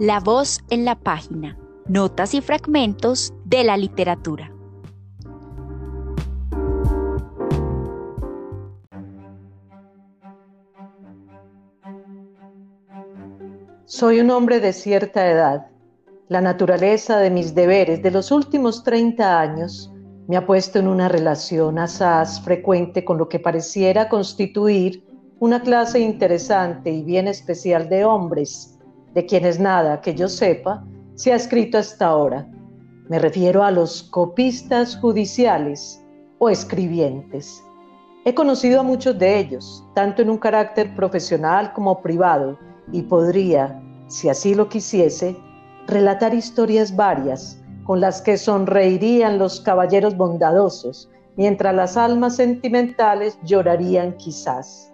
La 0.00 0.18
voz 0.18 0.58
en 0.70 0.84
la 0.84 0.96
página. 0.96 1.56
Notas 1.86 2.34
y 2.34 2.40
fragmentos 2.40 3.32
de 3.44 3.62
la 3.62 3.76
literatura. 3.76 4.52
Soy 13.84 14.18
un 14.18 14.30
hombre 14.30 14.58
de 14.58 14.72
cierta 14.72 15.30
edad. 15.30 15.68
La 16.26 16.40
naturaleza 16.40 17.18
de 17.18 17.30
mis 17.30 17.54
deberes 17.54 18.02
de 18.02 18.10
los 18.10 18.32
últimos 18.32 18.82
30 18.82 19.40
años 19.40 19.92
me 20.26 20.36
ha 20.36 20.44
puesto 20.44 20.80
en 20.80 20.88
una 20.88 21.08
relación 21.08 21.78
asaz 21.78 22.42
frecuente 22.42 23.04
con 23.04 23.16
lo 23.16 23.28
que 23.28 23.38
pareciera 23.38 24.08
constituir 24.08 25.04
una 25.38 25.62
clase 25.62 26.00
interesante 26.00 26.90
y 26.90 27.04
bien 27.04 27.28
especial 27.28 27.88
de 27.88 28.04
hombres, 28.04 28.73
de 29.14 29.26
quienes 29.26 29.58
nada 29.58 30.00
que 30.00 30.14
yo 30.14 30.28
sepa 30.28 30.84
se 31.14 31.32
ha 31.32 31.36
escrito 31.36 31.78
hasta 31.78 32.06
ahora. 32.06 32.48
Me 33.08 33.18
refiero 33.18 33.62
a 33.62 33.70
los 33.70 34.02
copistas 34.02 34.96
judiciales 34.96 36.02
o 36.38 36.50
escribientes. 36.50 37.62
He 38.24 38.34
conocido 38.34 38.80
a 38.80 38.82
muchos 38.82 39.18
de 39.18 39.38
ellos, 39.38 39.84
tanto 39.94 40.22
en 40.22 40.30
un 40.30 40.38
carácter 40.38 40.94
profesional 40.96 41.72
como 41.74 42.00
privado, 42.00 42.58
y 42.90 43.02
podría, 43.02 43.80
si 44.08 44.28
así 44.28 44.54
lo 44.54 44.68
quisiese, 44.68 45.36
relatar 45.86 46.34
historias 46.34 46.94
varias 46.96 47.60
con 47.84 48.00
las 48.00 48.22
que 48.22 48.38
sonreirían 48.38 49.38
los 49.38 49.60
caballeros 49.60 50.16
bondadosos, 50.16 51.10
mientras 51.36 51.74
las 51.74 51.96
almas 51.96 52.36
sentimentales 52.36 53.38
llorarían 53.44 54.16
quizás. 54.16 54.90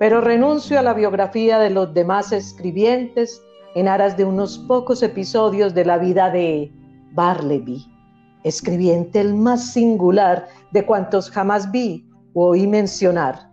Pero 0.00 0.20
renuncio 0.20 0.78
a 0.78 0.82
la 0.82 0.94
biografía 0.94 1.60
de 1.60 1.70
los 1.70 1.94
demás 1.94 2.32
escribientes 2.32 3.40
en 3.74 3.88
aras 3.88 4.16
de 4.16 4.24
unos 4.24 4.58
pocos 4.58 5.02
episodios 5.02 5.74
de 5.74 5.84
la 5.84 5.98
vida 5.98 6.30
de 6.30 6.72
Barleby, 7.12 7.84
escribiente 8.44 9.20
el 9.20 9.34
más 9.34 9.72
singular 9.72 10.46
de 10.72 10.84
cuantos 10.84 11.30
jamás 11.30 11.70
vi 11.70 12.08
o 12.34 12.48
oí 12.48 12.66
mencionar. 12.66 13.50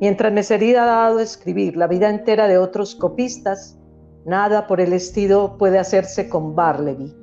Mientras 0.00 0.32
me 0.32 0.42
sería 0.42 0.84
dado 0.84 1.18
escribir 1.18 1.76
la 1.76 1.86
vida 1.86 2.08
entera 2.08 2.48
de 2.48 2.56
otros 2.56 2.94
copistas, 2.94 3.78
nada 4.24 4.66
por 4.66 4.80
el 4.80 4.92
estilo 4.92 5.56
puede 5.58 5.78
hacerse 5.78 6.28
con 6.28 6.54
Barleby. 6.54 7.14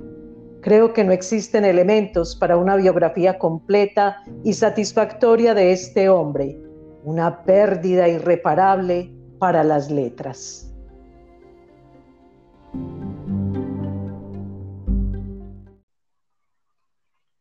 Creo 0.60 0.92
que 0.92 1.04
no 1.04 1.12
existen 1.12 1.64
elementos 1.64 2.36
para 2.36 2.56
una 2.56 2.76
biografía 2.76 3.38
completa 3.38 4.22
y 4.44 4.52
satisfactoria 4.52 5.54
de 5.54 5.72
este 5.72 6.08
hombre, 6.08 6.60
una 7.04 7.42
pérdida 7.44 8.08
irreparable 8.08 9.12
para 9.38 9.64
las 9.64 9.90
letras. 9.90 10.67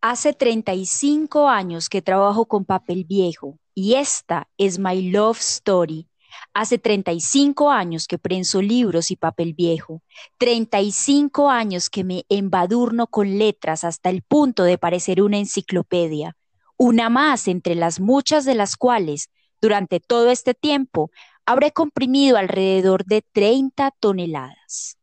Hace 0.02 0.34
35 0.34 1.50
años 1.50 1.90
que 1.90 2.04
trabajo 2.04 2.46
con 2.46 2.66
papel 2.66 3.04
viejo 3.04 3.58
y 3.74 3.96
esta 3.96 4.48
es 4.56 4.78
My 4.78 5.10
Love 5.10 5.40
Story. 5.40 6.08
Hace 6.54 6.78
35 6.78 7.72
años 7.72 8.06
que 8.06 8.20
prenso 8.20 8.62
libros 8.62 9.10
y 9.10 9.16
papel 9.16 9.56
viejo. 9.56 10.04
35 10.38 11.50
años 11.50 11.90
que 11.90 12.04
me 12.04 12.26
embadurno 12.30 13.08
con 13.08 13.40
letras 13.40 13.84
hasta 13.84 14.12
el 14.12 14.22
punto 14.22 14.64
de 14.64 14.78
parecer 14.78 15.20
una 15.20 15.40
enciclopedia. 15.40 16.38
Una 16.78 17.10
más 17.10 17.48
entre 17.48 17.74
las 17.74 18.00
muchas 18.00 18.46
de 18.46 18.54
las 18.54 18.78
cuales, 18.78 19.30
durante 19.62 20.00
todo 20.00 20.30
este 20.30 20.54
tiempo, 20.54 21.10
habré 21.48 21.72
comprimido 21.72 22.38
alrededor 22.38 23.04
de 23.06 23.24
30 23.34 23.92
toneladas. 24.00 24.97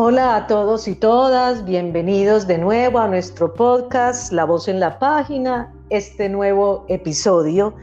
Hola 0.00 0.36
a 0.36 0.46
todos 0.46 0.86
y 0.86 0.94
todas, 0.94 1.64
bienvenidos 1.64 2.46
de 2.46 2.56
nuevo 2.56 3.00
a 3.00 3.08
nuestro 3.08 3.52
podcast 3.52 4.32
La 4.32 4.44
voz 4.44 4.68
en 4.68 4.78
la 4.78 4.96
página, 5.00 5.74
este 5.90 6.28
nuevo 6.28 6.84
episodio 6.86 7.74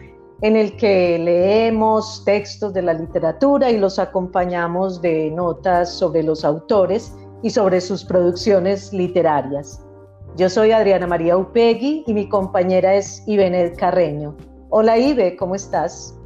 en 0.42 0.56
el 0.56 0.78
que 0.78 1.20
leemos 1.20 2.24
textos 2.24 2.74
de 2.74 2.84
la 2.84 2.94
literatura 2.94 3.70
y 3.70 3.78
los 3.78 4.00
acompañamos 4.00 5.02
de 5.02 5.30
notas 5.32 5.94
sobre 5.94 6.24
los 6.24 6.46
autores 6.46 7.14
y 7.44 7.50
sobre 7.50 7.82
sus 7.82 8.06
producciones 8.06 8.94
literarias. 8.94 9.82
Yo 10.38 10.50
soy 10.50 10.72
Adriana 10.72 11.08
María 11.08 11.36
Upegui 11.36 12.06
y 12.08 12.14
mi 12.14 12.30
compañera 12.30 12.96
es 12.96 13.24
Ibenet 13.28 13.76
Carreño. 13.78 14.38
Hola 14.70 14.98
Ibe, 14.98 15.36
¿cómo 15.36 15.56
estás? 15.56 16.18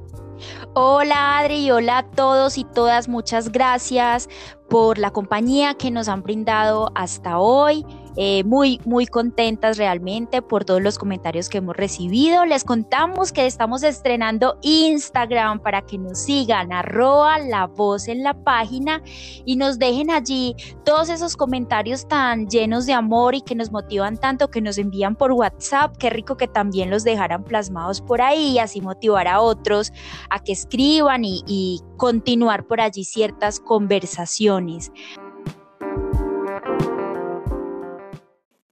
Hola 0.75 1.39
Adri 1.39 1.71
hola 1.71 1.97
a 1.97 2.11
todos 2.11 2.59
y 2.59 2.63
todas, 2.63 3.09
muchas 3.09 3.51
gracias 3.51 4.29
por 4.69 4.97
la 4.97 5.11
compañía 5.11 5.73
que 5.73 5.91
nos 5.91 6.07
han 6.07 6.23
brindado 6.23 6.91
hasta 6.95 7.39
hoy. 7.39 7.85
Eh, 8.21 8.43
muy, 8.43 8.81
muy 8.83 9.07
contentas 9.07 9.77
realmente 9.77 10.41
por 10.41 10.65
todos 10.65 10.81
los 10.81 10.97
comentarios 10.97 11.47
que 11.47 11.59
hemos 11.59 11.77
recibido. 11.77 12.43
Les 12.43 12.65
contamos 12.65 13.31
que 13.31 13.45
estamos 13.45 13.81
estrenando 13.81 14.57
Instagram 14.61 15.61
para 15.61 15.83
que 15.83 15.97
nos 15.97 16.19
sigan, 16.19 16.73
arroba 16.73 17.39
la 17.39 17.67
voz 17.67 18.09
en 18.09 18.21
la 18.21 18.33
página 18.33 19.01
y 19.45 19.55
nos 19.55 19.79
dejen 19.79 20.11
allí 20.11 20.53
todos 20.83 21.07
esos 21.07 21.37
comentarios 21.37 22.09
tan 22.09 22.49
llenos 22.49 22.85
de 22.85 22.91
amor 22.91 23.35
y 23.35 23.41
que 23.41 23.55
nos 23.55 23.71
motivan 23.71 24.17
tanto, 24.17 24.49
que 24.49 24.59
nos 24.59 24.77
envían 24.77 25.15
por 25.15 25.31
WhatsApp. 25.31 25.95
Qué 25.95 26.09
rico 26.09 26.35
que 26.35 26.49
también 26.49 26.89
los 26.89 27.05
dejaran 27.05 27.45
plasmados 27.45 28.01
por 28.01 28.21
ahí 28.21 28.51
y 28.51 28.59
así 28.59 28.81
motivar 28.81 29.29
a 29.29 29.39
otros 29.39 29.93
a 30.29 30.43
que 30.43 30.51
escriban 30.51 31.23
y, 31.23 31.41
y 31.47 31.79
continuar 31.95 32.67
por 32.67 32.81
allí 32.81 33.05
ciertas 33.05 33.61
conversaciones. 33.61 34.91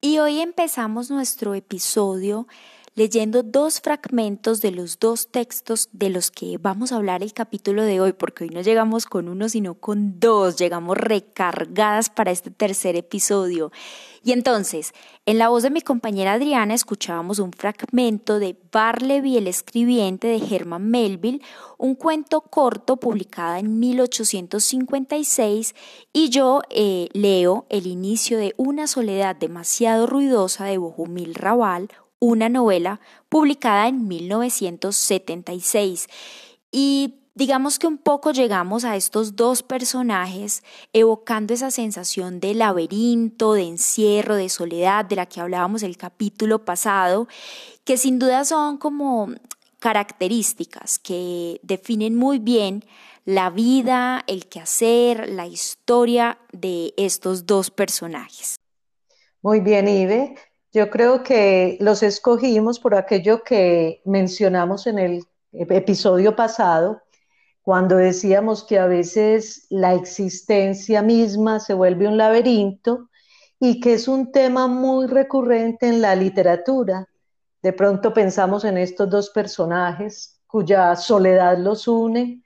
Y 0.08 0.20
hoy 0.20 0.40
empezamos 0.40 1.12
nuestro 1.12 1.54
episodio 1.54 2.48
leyendo 2.98 3.44
dos 3.44 3.80
fragmentos 3.80 4.60
de 4.60 4.72
los 4.72 4.98
dos 4.98 5.28
textos 5.28 5.88
de 5.92 6.10
los 6.10 6.32
que 6.32 6.58
vamos 6.58 6.92
a 6.92 6.96
hablar 6.96 7.22
el 7.22 7.32
capítulo 7.32 7.84
de 7.84 8.02
hoy, 8.02 8.14
porque 8.14 8.46
hoy 8.46 8.50
no 8.50 8.62
llegamos 8.62 9.06
con 9.06 9.30
uno, 9.30 9.50
sino 9.50 9.76
con 9.76 10.20
dos, 10.20 10.58
llegamos 10.58 10.98
recargadas 10.98 12.10
para 12.10 12.32
este 12.32 12.50
tercer 12.50 12.96
episodio. 12.96 13.72
Y 14.24 14.32
entonces, 14.32 14.94
en 15.28 15.38
la 15.38 15.50
voz 15.50 15.62
de 15.62 15.70
mi 15.70 15.82
compañera 15.82 16.34
Adriana 16.34 16.74
escuchábamos 16.74 17.38
un 17.38 17.54
fragmento 17.54 18.40
de 18.40 18.58
Barleby, 18.72 19.38
el 19.38 19.46
escribiente 19.46 20.28
de 20.28 20.42
Herman 20.44 20.90
Melville, 20.90 21.44
un 21.78 21.94
cuento 21.94 22.42
corto 22.42 22.98
publicado 22.98 23.58
en 23.58 23.78
1856, 23.78 25.76
y 26.14 26.30
yo 26.30 26.64
eh, 26.72 27.10
leo 27.14 27.68
el 27.70 27.86
inicio 27.86 28.40
de 28.40 28.56
Una 28.58 28.88
soledad 28.88 29.36
demasiado 29.36 30.08
ruidosa 30.08 30.66
de 30.66 30.80
Bohumil 30.80 31.36
Raval, 31.36 31.90
una 32.20 32.50
novela 32.50 33.00
publicada 33.30 33.88
en 33.88 34.08
1976. 34.08 36.08
Y 36.72 37.16
digamos 37.36 37.80
que 37.80 37.88
un 37.88 37.98
poco 37.98 38.32
llegamos 38.32 38.84
a 38.84 38.96
estos 38.96 39.36
dos 39.36 39.62
personajes 39.62 40.64
evocando 40.94 41.54
esa 41.54 41.70
sensación 41.70 42.40
de 42.40 42.56
laberinto, 42.56 43.54
de 43.54 43.64
encierro, 43.64 44.36
de 44.36 44.50
soledad 44.50 45.06
de 45.06 45.18
la 45.18 45.28
que 45.28 45.40
hablábamos 45.40 45.84
el 45.84 45.98
capítulo 45.98 46.66
pasado, 46.66 47.28
que 47.84 47.98
sin 47.98 48.18
duda 48.18 48.44
son 48.44 48.78
como 48.78 49.30
características 49.80 50.98
que 50.98 51.60
definen 51.62 52.16
muy 52.16 52.40
bien 52.40 52.84
la 53.26 53.50
vida, 53.50 54.24
el 54.26 54.48
quehacer, 54.48 55.30
la 55.30 55.48
historia 55.48 56.40
de 56.54 56.94
estos 56.98 57.46
dos 57.46 57.70
personajes. 57.70 58.60
Muy 59.42 59.60
bien, 59.60 59.88
Ibe. 59.88 60.36
Yo 60.78 60.92
creo 60.92 61.24
que 61.24 61.76
los 61.80 62.04
escogimos 62.04 62.80
por 62.80 62.94
aquello 62.94 63.42
que 63.44 64.00
mencionamos 64.06 64.86
en 64.86 65.00
el 65.00 65.24
episodio 65.52 66.36
pasado, 66.36 67.02
cuando 67.64 67.96
decíamos 67.96 68.64
que 68.64 68.78
a 68.78 68.86
veces 68.86 69.66
la 69.72 69.96
existencia 69.96 71.02
misma 71.02 71.60
se 71.60 71.74
vuelve 71.74 72.08
un 72.08 72.16
laberinto 72.16 73.10
y 73.60 73.80
que 73.80 73.94
es 73.94 74.08
un 74.08 74.32
tema 74.32 74.68
muy 74.68 75.08
recurrente 75.08 75.88
en 75.88 76.00
la 76.00 76.16
literatura. 76.16 77.08
De 77.64 77.74
pronto 77.74 78.14
pensamos 78.14 78.64
en 78.64 78.78
estos 78.78 79.10
dos 79.10 79.32
personajes 79.32 80.40
cuya 80.46 80.96
soledad 80.96 81.58
los 81.58 81.88
une, 81.88 82.44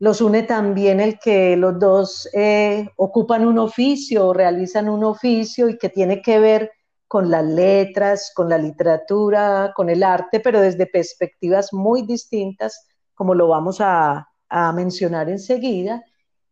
los 0.00 0.20
une 0.20 0.42
también 0.42 1.00
el 1.00 1.18
que 1.18 1.56
los 1.56 1.78
dos 1.78 2.28
eh, 2.34 2.90
ocupan 2.96 3.46
un 3.46 3.58
oficio, 3.58 4.34
realizan 4.34 4.90
un 4.90 5.02
oficio 5.02 5.70
y 5.70 5.78
que 5.78 5.88
tiene 5.88 6.20
que 6.20 6.38
ver 6.38 6.72
con 7.10 7.28
las 7.28 7.44
letras, 7.44 8.30
con 8.36 8.48
la 8.48 8.56
literatura, 8.56 9.72
con 9.74 9.90
el 9.90 10.04
arte, 10.04 10.38
pero 10.38 10.60
desde 10.60 10.86
perspectivas 10.86 11.72
muy 11.72 12.02
distintas, 12.02 12.86
como 13.14 13.34
lo 13.34 13.48
vamos 13.48 13.78
a, 13.80 14.28
mencionar 14.76 15.28
enseguida. 15.28 16.04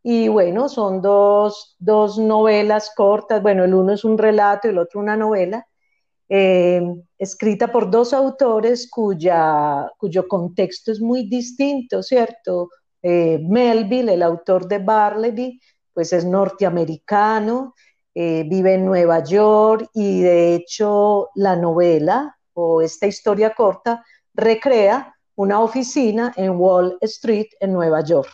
Y 0.02 0.26
bueno, 0.26 0.68
son 0.68 1.00
dos, 1.00 1.76
dos, 1.78 2.18
novelas 2.18 2.92
cortas, 2.96 3.40
bueno, 3.40 3.62
el 3.64 3.72
uno 3.72 3.92
es 3.92 4.04
un 4.04 4.18
relato 4.18 4.66
y 4.66 4.72
el 4.72 4.78
otro 4.78 4.98
una 4.98 5.16
novela, 5.16 5.64
eh, 6.28 6.82
escrita 7.18 7.70
por 7.70 7.88
dos 7.88 8.12
autores 8.12 8.90
cuya, 8.90 9.88
cuyo 9.96 10.26
contexto 10.26 10.90
es 10.90 11.00
muy 11.00 11.28
distinto, 11.28 12.02
¿cierto? 12.02 12.70
Eh, 13.02 13.38
Melville, 13.48 14.12
el 14.12 14.24
autor 14.24 14.66
de 14.66 14.78
Barleby, 14.80 15.60
pues 15.94 16.12
es 16.12 16.24
norteamericano, 16.24 17.74
eh, 18.20 18.42
vive 18.48 18.74
en 18.74 18.84
Nueva 18.84 19.22
York 19.22 19.90
y 19.94 20.22
de 20.22 20.56
hecho 20.56 21.28
la 21.36 21.54
novela 21.54 22.36
o 22.52 22.82
esta 22.82 23.06
historia 23.06 23.54
corta 23.54 24.04
recrea 24.34 25.14
una 25.36 25.60
oficina 25.60 26.32
en 26.36 26.58
Wall 26.58 26.98
Street 27.00 27.46
en 27.60 27.72
Nueva 27.74 28.00
York. 28.00 28.28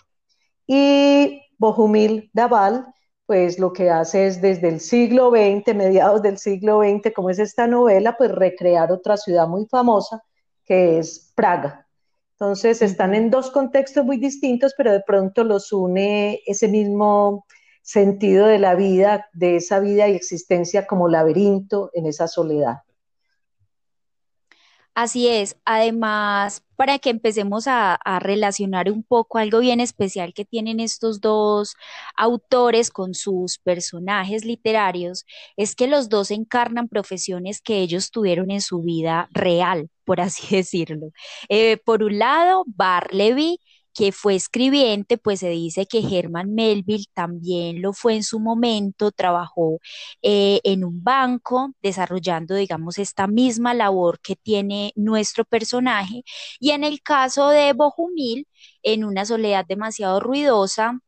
Y 0.67 1.43
Bohumil 1.59 2.31
Daval 2.33 2.87
pues 3.27 3.59
lo 3.59 3.75
que 3.75 3.91
hace 3.91 4.27
es 4.27 4.41
desde 4.41 4.69
el 4.69 4.81
siglo 4.81 5.31
XX, 5.31 5.75
mediados 5.75 6.23
del 6.23 6.39
siglo 6.39 6.81
XX, 6.81 7.13
como 7.15 7.29
es 7.29 7.39
esta 7.39 7.67
novela, 7.67 8.17
pues 8.17 8.33
recrear 8.33 8.91
otra 8.91 9.19
ciudad 9.19 9.47
muy 9.47 9.67
famosa, 9.67 10.23
que 10.65 10.99
es 10.99 11.31
Praga. 11.35 11.87
Entonces 12.33 12.81
están 12.81 13.15
en 13.15 13.31
dos 13.31 13.51
contextos 13.51 14.03
muy 14.03 14.17
distintos, 14.17 14.73
pero 14.79 14.93
de 14.93 15.03
pronto 15.07 15.45
los 15.45 15.73
une 15.75 16.41
ese 16.47 16.69
mismo 16.69 17.45
sentido 17.85 18.47
de 18.47 18.59
la 18.59 18.75
vida, 18.75 19.29
de 19.35 19.57
esa 19.57 19.79
vida 19.79 20.09
y 20.09 20.15
existencia 20.17 20.87
como 20.87 21.07
laberinto 21.09 21.91
en 21.93 22.07
esa 22.07 22.27
soledad. 22.27 22.79
Así 24.95 25.29
es. 25.29 25.57
Además, 25.65 26.63
para 26.77 27.01
que 27.01 27.11
empecemos 27.11 27.67
a, 27.67 27.99
relacionar 28.21 28.91
un 28.91 29.03
poco 29.03 29.39
algo 29.39 29.59
bien 29.59 29.81
especial 29.81 30.33
que 30.33 30.45
tienen 30.45 30.79
estos 30.79 31.21
dos 31.21 31.75
autores 32.17 32.91
con 32.91 33.13
sus 33.15 33.59
personajes 33.59 34.45
literarios, 34.45 35.27
es 35.57 35.75
que 35.75 35.89
los 35.89 36.09
dos 36.09 36.31
encarnan 36.31 36.89
profesiones 36.89 37.61
que 37.61 37.81
ellos 37.81 38.13
tuvieron 38.13 38.53
en 38.53 38.61
su 38.61 38.83
vida 38.83 39.29
real, 39.33 39.91
por 40.05 40.21
así 40.21 40.43
decirlo. 40.57 41.11
Eh, 41.49 41.77
por 41.85 42.03
un 42.05 42.19
lado, 42.19 42.65
Barleby 42.67 43.59
que 43.95 44.13
fue 44.13 44.35
escribiente, 44.35 45.19
pues 45.19 45.41
se 45.41 45.49
dice 45.51 45.87
que 45.87 46.01
Herman 46.01 46.53
Melville 46.55 47.07
también 47.15 47.81
lo 47.81 47.93
fue 47.93 48.17
en 48.17 48.25
su 48.25 48.41
momento, 48.41 49.13
trabajó 49.13 49.79
eh, 50.23 50.61
en 50.65 50.85
un 50.85 51.03
banco 51.03 51.73
desarrollando, 51.83 52.57
digamos, 52.57 52.99
esta 52.99 53.27
misma 53.29 53.73
labor 53.73 54.21
que 54.21 54.37
tiene 54.37 54.93
nuestro 54.97 55.45
personaje. 55.45 56.25
Y 56.61 56.71
en 56.71 56.85
el 56.85 57.03
caso 57.03 57.49
de 57.51 57.73
Bohumil, 57.73 58.49
en 58.83 59.05
una 59.05 59.25
soledad 59.25 59.65
demasiado 59.67 60.21
ruidosa, 60.21 61.01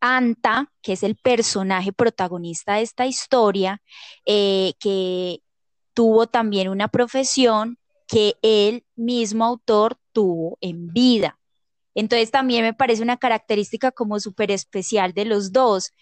Anta, 0.00 0.72
que 0.82 0.92
es 0.92 1.02
el 1.02 1.16
personaje 1.16 1.92
protagonista 1.92 2.74
de 2.74 2.82
esta 2.82 3.06
historia, 3.06 3.82
eh, 4.26 4.74
que 4.80 5.40
tuvo 5.94 6.26
también 6.28 6.68
una 6.68 6.88
profesión 6.88 7.78
que 8.06 8.36
el 8.42 8.84
mismo 8.96 9.44
autor 9.44 9.96
tuvo 10.12 10.58
en 10.60 10.88
vida. 10.92 11.37
Entonces 11.98 12.30
también 12.30 12.62
me 12.62 12.74
parece 12.74 13.02
una 13.02 13.16
característica 13.16 13.90
como 13.90 14.20
súper 14.20 14.52
especial 14.52 15.14
de 15.14 15.24
los 15.24 15.50
dos. 15.50 15.92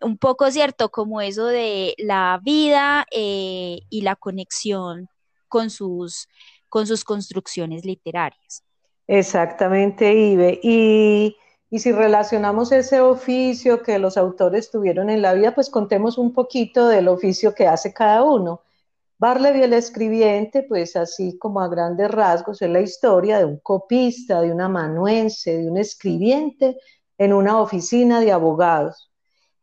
Un 0.00 0.16
poco 0.16 0.48
cierto, 0.52 0.90
como 0.90 1.20
eso 1.20 1.46
de 1.46 1.96
la 1.98 2.38
vida 2.40 3.04
eh, 3.10 3.80
y 3.90 4.02
la 4.02 4.14
conexión 4.14 5.08
con 5.48 5.70
sus, 5.70 6.28
con 6.68 6.86
sus 6.86 7.02
construcciones 7.02 7.84
literarias. 7.84 8.62
Exactamente, 9.08 10.14
Ibe. 10.14 10.60
Y, 10.62 11.36
y 11.68 11.80
si 11.80 11.90
relacionamos 11.90 12.70
ese 12.70 13.00
oficio 13.00 13.82
que 13.82 13.98
los 13.98 14.16
autores 14.16 14.70
tuvieron 14.70 15.10
en 15.10 15.20
la 15.20 15.34
vida, 15.34 15.52
pues 15.52 15.68
contemos 15.68 16.16
un 16.16 16.32
poquito 16.32 16.86
del 16.86 17.08
oficio 17.08 17.56
que 17.56 17.66
hace 17.66 17.92
cada 17.92 18.22
uno. 18.22 18.62
Barleby 19.18 19.62
el 19.62 19.72
escribiente, 19.72 20.62
pues 20.62 20.94
así 20.94 21.36
como 21.38 21.60
a 21.60 21.68
grandes 21.68 22.08
rasgos, 22.08 22.62
es 22.62 22.70
la 22.70 22.80
historia 22.80 23.38
de 23.38 23.44
un 23.44 23.58
copista, 23.58 24.40
de 24.40 24.52
un 24.52 24.60
amanuense, 24.60 25.58
de 25.58 25.68
un 25.68 25.76
escribiente 25.76 26.78
en 27.18 27.32
una 27.32 27.60
oficina 27.60 28.20
de 28.20 28.30
abogados. 28.30 29.10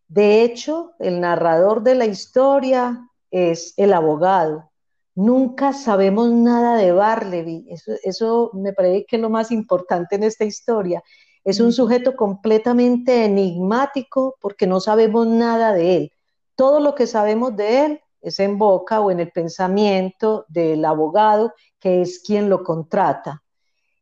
De 0.10 0.44
hecho, 0.44 0.92
el 1.00 1.22
narrador 1.22 1.84
de 1.84 1.96
la 1.96 2.06
historia 2.06 3.10
es 3.32 3.74
el 3.78 3.94
abogado. 3.94 4.72
Nunca 5.16 5.72
sabemos 5.72 6.30
nada 6.32 6.76
de 6.76 6.92
Barleby. 6.92 7.66
Eso, 7.70 7.94
eso 8.04 8.52
me 8.54 8.74
parece 8.74 9.06
que 9.06 9.16
es 9.16 9.22
lo 9.22 9.30
más 9.30 9.52
importante 9.52 10.18
en 10.18 10.24
esta 10.24 10.44
historia. 10.44 11.02
Es 11.46 11.62
un 11.62 11.72
sujeto 11.72 12.18
completamente 12.18 13.24
enigmático 13.24 14.36
porque 14.42 14.68
no 14.68 14.82
sabemos 14.82 15.28
nada 15.28 15.72
de 15.72 15.96
él. 15.96 16.12
Todo 16.56 16.82
lo 16.82 16.94
que 16.94 17.08
sabemos 17.08 17.56
de 17.56 17.86
él 17.86 18.02
es 18.26 18.40
en 18.40 18.58
boca 18.58 19.02
o 19.02 19.12
en 19.12 19.20
el 19.20 19.32
pensamiento 19.32 20.46
del 20.50 20.84
abogado, 20.84 21.54
que 21.80 22.02
es 22.02 22.20
quien 22.20 22.50
lo 22.50 22.64
contrata. 22.64 23.44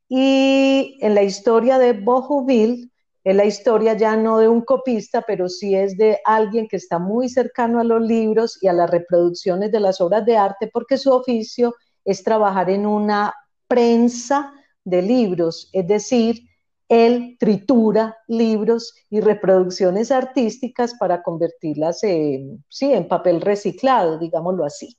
Y 0.07 0.97
en 1.01 1.13
la 1.13 1.23
historia 1.23 1.77
de 1.77 1.91
Bohuville, 1.91 2.89
es 3.23 3.35
la 3.35 3.45
historia 3.45 3.93
ya 3.93 4.15
no 4.15 4.37
de 4.37 4.47
un 4.47 4.61
copista, 4.61 5.21
pero 5.21 5.49
sí 5.49 5.75
es 5.75 5.97
de 5.97 6.19
alguien 6.25 6.67
que 6.67 6.77
está 6.77 6.99
muy 6.99 7.29
cercano 7.29 7.79
a 7.79 7.83
los 7.83 8.01
libros 8.01 8.57
y 8.61 8.67
a 8.67 8.73
las 8.73 8.89
reproducciones 8.89 9.71
de 9.71 9.79
las 9.79 9.99
obras 9.99 10.25
de 10.25 10.37
arte, 10.37 10.69
porque 10.71 10.97
su 10.97 11.11
oficio 11.11 11.73
es 12.05 12.23
trabajar 12.23 12.69
en 12.69 12.85
una 12.85 13.33
prensa 13.67 14.53
de 14.83 15.01
libros, 15.01 15.69
es 15.73 15.87
decir, 15.87 16.41
él 16.89 17.37
tritura 17.39 18.17
libros 18.27 18.93
y 19.09 19.19
reproducciones 19.19 20.11
artísticas 20.11 20.95
para 20.99 21.23
convertirlas 21.23 22.03
en, 22.03 22.63
sí, 22.69 22.91
en 22.93 23.07
papel 23.07 23.41
reciclado, 23.41 24.19
digámoslo 24.19 24.65
así. 24.65 24.97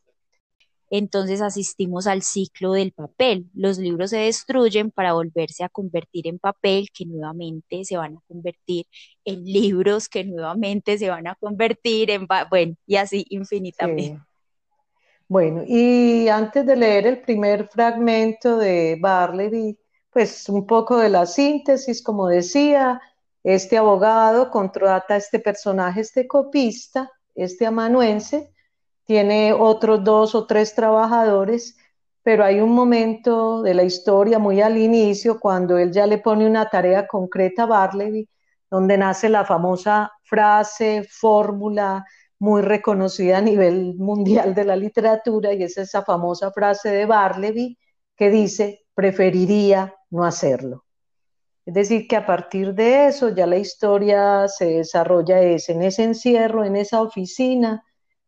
Entonces 0.90 1.40
asistimos 1.40 2.06
al 2.06 2.22
ciclo 2.22 2.72
del 2.72 2.92
papel. 2.92 3.46
Los 3.54 3.78
libros 3.78 4.10
se 4.10 4.18
destruyen 4.18 4.90
para 4.90 5.14
volverse 5.14 5.64
a 5.64 5.68
convertir 5.68 6.28
en 6.28 6.38
papel, 6.38 6.88
que 6.94 7.04
nuevamente 7.04 7.84
se 7.84 7.96
van 7.96 8.16
a 8.16 8.20
convertir 8.28 8.86
en 9.24 9.44
libros, 9.44 10.08
que 10.08 10.24
nuevamente 10.24 10.96
se 10.98 11.10
van 11.10 11.26
a 11.26 11.34
convertir 11.34 12.10
en, 12.10 12.28
bueno, 12.48 12.76
y 12.86 12.96
así 12.96 13.26
infinitamente. 13.30 14.20
Bueno, 15.26 15.64
y 15.66 16.28
antes 16.28 16.64
de 16.66 16.76
leer 16.76 17.06
el 17.06 17.22
primer 17.22 17.66
fragmento 17.68 18.58
de 18.58 18.98
Barleby, 19.00 19.76
pues 20.14 20.48
un 20.48 20.64
poco 20.66 20.98
de 20.98 21.08
la 21.08 21.26
síntesis, 21.26 22.00
como 22.00 22.28
decía, 22.28 23.02
este 23.42 23.76
abogado 23.76 24.48
contrata 24.50 25.14
a 25.14 25.16
este 25.16 25.40
personaje, 25.40 26.02
este 26.02 26.28
copista, 26.28 27.10
este 27.34 27.66
amanuense, 27.66 28.54
tiene 29.04 29.52
otros 29.52 30.04
dos 30.04 30.36
o 30.36 30.46
tres 30.46 30.74
trabajadores, 30.74 31.76
pero 32.22 32.44
hay 32.44 32.60
un 32.60 32.70
momento 32.70 33.62
de 33.62 33.74
la 33.74 33.82
historia 33.82 34.38
muy 34.38 34.60
al 34.62 34.78
inicio 34.78 35.40
cuando 35.40 35.78
él 35.78 35.90
ya 35.92 36.06
le 36.06 36.18
pone 36.18 36.46
una 36.46 36.70
tarea 36.70 37.08
concreta 37.08 37.64
a 37.64 37.66
Barleby, 37.66 38.28
donde 38.70 38.96
nace 38.96 39.28
la 39.28 39.44
famosa 39.44 40.12
frase, 40.22 41.04
fórmula 41.10 42.04
muy 42.38 42.62
reconocida 42.62 43.38
a 43.38 43.40
nivel 43.42 43.96
mundial 43.96 44.54
de 44.54 44.64
la 44.64 44.76
literatura, 44.76 45.52
y 45.52 45.64
es 45.64 45.76
esa 45.76 46.02
famosa 46.02 46.52
frase 46.52 46.90
de 46.90 47.04
Barleby 47.04 47.76
que 48.16 48.30
dice, 48.30 48.84
preferiría 48.94 49.92
no 50.14 50.24
hacerlo. 50.24 50.84
Es 51.66 51.74
decir, 51.74 52.06
que 52.06 52.16
a 52.16 52.24
partir 52.24 52.74
de 52.74 53.08
eso 53.08 53.30
ya 53.30 53.46
la 53.46 53.56
historia 53.56 54.46
se 54.48 54.66
desarrolla 54.66 55.40
es 55.40 55.68
en 55.68 55.82
ese 55.82 56.04
encierro, 56.04 56.64
en 56.64 56.76
esa 56.76 57.02
oficina. 57.02 57.84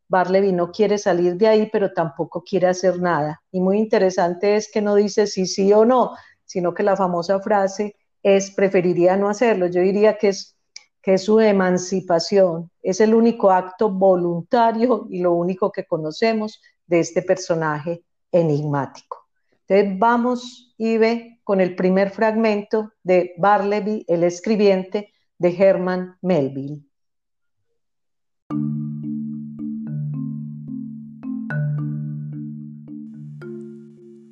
Barleby 0.09 0.53
no 0.53 0.73
quiere 0.73 0.99
salir 0.99 1.37
de 1.37 1.47
ahí, 1.47 1.69
pero 1.71 1.93
tampoco 1.93 2.43
quiere 2.43 2.67
hacer 2.67 3.01
nada. 3.01 3.41
Y 3.53 3.61
muy 3.61 3.79
interesante 3.79 4.57
es 4.57 4.71
que 4.71 4.83
no 4.83 4.97
dice 4.97 5.29
sí, 5.29 5.47
sí 5.47 5.73
o 5.73 5.85
no, 5.85 6.17
sino 6.45 6.75
que 6.75 6.83
la 6.83 6.97
famosa 6.97 7.39
frase 7.41 7.95
es 8.23 8.51
preferiría 8.51 9.17
no 9.17 9.29
hacerlo. 9.29 9.67
Yo 9.69 9.81
diría 9.81 10.19
que 10.19 10.29
es, 10.29 10.57
que 11.01 11.15
es 11.15 11.25
su 11.25 11.39
emancipación, 11.39 12.71
es 12.83 13.01
el 13.01 13.15
único 13.15 13.53
acto 13.53 13.91
voluntario 13.91 15.07
y 15.09 15.21
lo 15.21 15.33
único 15.35 15.71
que 15.71 15.85
conocemos 15.85 16.61
de 16.87 17.01
este 17.01 17.23
personaje 17.23 18.03
enigmático. 18.33 19.26
Entonces 19.69 19.99
vamos, 19.99 20.75
Ibe, 20.79 21.41
con 21.43 21.61
el 21.61 21.75
primer 21.75 22.11
fragmento 22.11 22.93
de 23.03 23.35
Barleby, 23.39 24.05
el 24.09 24.25
escribiente 24.25 25.13
de 25.39 25.57
Herman 25.57 26.17
Melville. 26.23 26.83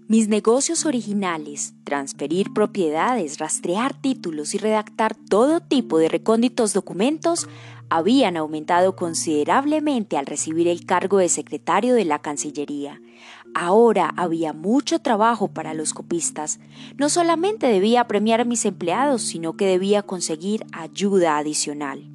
Mis 0.07 0.29
negocios 0.29 0.87
originales, 0.87 1.75
transferir 1.83 2.53
propiedades, 2.55 3.39
rastrear 3.39 4.01
títulos 4.01 4.55
y 4.55 4.59
redactar 4.59 5.17
todo 5.17 5.61
tipo 5.61 5.99
de 5.99 6.09
recónditos 6.09 6.73
documentos 6.73 7.49
habían 7.91 8.37
aumentado 8.37 8.95
considerablemente 8.95 10.17
al 10.17 10.27
recibir 10.27 10.69
el 10.69 10.87
cargo 10.87 11.19
de 11.19 11.29
secretario 11.29 11.95
de 11.95 12.05
la 12.05 12.21
Cancillería. 12.21 13.01
Ahora 13.55 14.13
había 14.17 14.53
mucho 14.53 14.99
trabajo 14.99 15.47
para 15.49 15.75
los 15.75 15.95
copistas. 15.95 16.59
No 16.99 17.09
solamente 17.09 17.69
debía 17.69 18.09
premiar 18.09 18.41
a 18.41 18.45
mis 18.45 18.65
empleados, 18.65 19.23
sino 19.23 19.57
que 19.57 19.67
debía 19.67 20.03
conseguir 20.03 20.67
ayuda 20.73 21.39
adicional. 21.39 22.11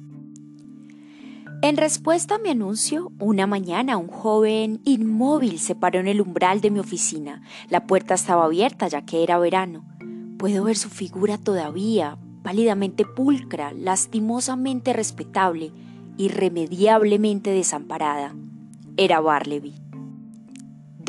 En 1.62 1.76
respuesta 1.76 2.36
a 2.36 2.38
mi 2.38 2.50
anuncio, 2.50 3.12
una 3.18 3.46
mañana 3.46 3.96
un 3.96 4.08
joven 4.08 4.80
inmóvil 4.84 5.58
se 5.58 5.74
paró 5.74 6.00
en 6.00 6.08
el 6.08 6.20
umbral 6.20 6.60
de 6.60 6.70
mi 6.70 6.78
oficina. 6.78 7.42
La 7.68 7.86
puerta 7.86 8.14
estaba 8.14 8.44
abierta 8.44 8.88
ya 8.88 9.02
que 9.04 9.22
era 9.22 9.38
verano. 9.38 9.84
Puedo 10.38 10.64
ver 10.64 10.76
su 10.76 10.88
figura 10.88 11.36
todavía, 11.36 12.18
pálidamente 12.42 13.04
pulcra, 13.04 13.72
lastimosamente 13.72 14.92
respetable, 14.92 15.72
irremediablemente 16.16 17.50
desamparada. 17.50 18.34
Era 18.96 19.20
Barleby. 19.20 19.89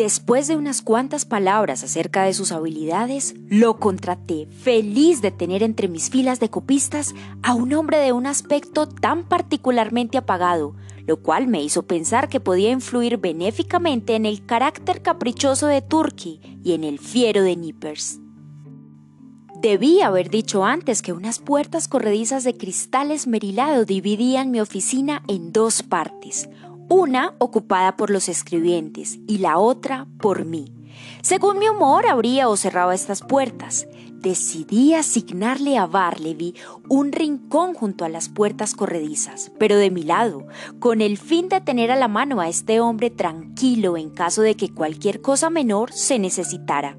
Después 0.01 0.47
de 0.47 0.55
unas 0.55 0.81
cuantas 0.81 1.25
palabras 1.25 1.83
acerca 1.83 2.23
de 2.23 2.33
sus 2.33 2.51
habilidades, 2.51 3.35
lo 3.47 3.77
contraté, 3.77 4.47
feliz 4.47 5.21
de 5.21 5.29
tener 5.29 5.61
entre 5.61 5.87
mis 5.87 6.09
filas 6.09 6.39
de 6.39 6.49
copistas 6.49 7.13
a 7.43 7.53
un 7.53 7.71
hombre 7.75 7.99
de 7.99 8.11
un 8.11 8.25
aspecto 8.25 8.87
tan 8.87 9.29
particularmente 9.29 10.17
apagado, 10.17 10.73
lo 11.05 11.21
cual 11.21 11.45
me 11.45 11.61
hizo 11.61 11.83
pensar 11.83 12.29
que 12.29 12.39
podía 12.39 12.71
influir 12.71 13.17
benéficamente 13.17 14.15
en 14.15 14.25
el 14.25 14.43
carácter 14.43 15.03
caprichoso 15.03 15.67
de 15.67 15.83
Turkey 15.83 16.41
y 16.63 16.73
en 16.73 16.83
el 16.83 16.97
fiero 16.97 17.43
de 17.43 17.55
Nippers. 17.55 18.19
Debí 19.61 20.01
haber 20.01 20.31
dicho 20.31 20.65
antes 20.65 21.03
que 21.03 21.13
unas 21.13 21.37
puertas 21.37 21.87
corredizas 21.87 22.43
de 22.43 22.57
cristal 22.57 23.11
esmerilado 23.11 23.85
dividían 23.85 24.49
mi 24.49 24.61
oficina 24.61 25.21
en 25.27 25.51
dos 25.51 25.83
partes, 25.83 26.49
una 26.91 27.35
ocupada 27.37 27.95
por 27.95 28.09
los 28.09 28.27
escribientes 28.27 29.17
y 29.25 29.37
la 29.37 29.57
otra 29.57 30.07
por 30.19 30.43
mí. 30.43 30.73
Según 31.21 31.57
mi 31.57 31.69
humor, 31.69 32.05
abría 32.05 32.49
o 32.49 32.57
cerraba 32.57 32.93
estas 32.93 33.21
puertas. 33.21 33.87
Decidí 34.19 34.93
asignarle 34.93 35.77
a 35.77 35.87
Barleby 35.87 36.53
un 36.89 37.13
rincón 37.13 37.75
junto 37.75 38.03
a 38.03 38.09
las 38.09 38.27
puertas 38.27 38.75
corredizas, 38.75 39.53
pero 39.57 39.77
de 39.77 39.89
mi 39.89 40.03
lado, 40.03 40.45
con 40.79 40.99
el 40.99 41.17
fin 41.17 41.47
de 41.47 41.61
tener 41.61 41.91
a 41.91 41.95
la 41.95 42.09
mano 42.09 42.41
a 42.41 42.49
este 42.49 42.81
hombre 42.81 43.09
tranquilo 43.09 43.95
en 43.95 44.09
caso 44.09 44.41
de 44.41 44.55
que 44.55 44.73
cualquier 44.73 45.21
cosa 45.21 45.49
menor 45.49 45.93
se 45.93 46.19
necesitara. 46.19 46.97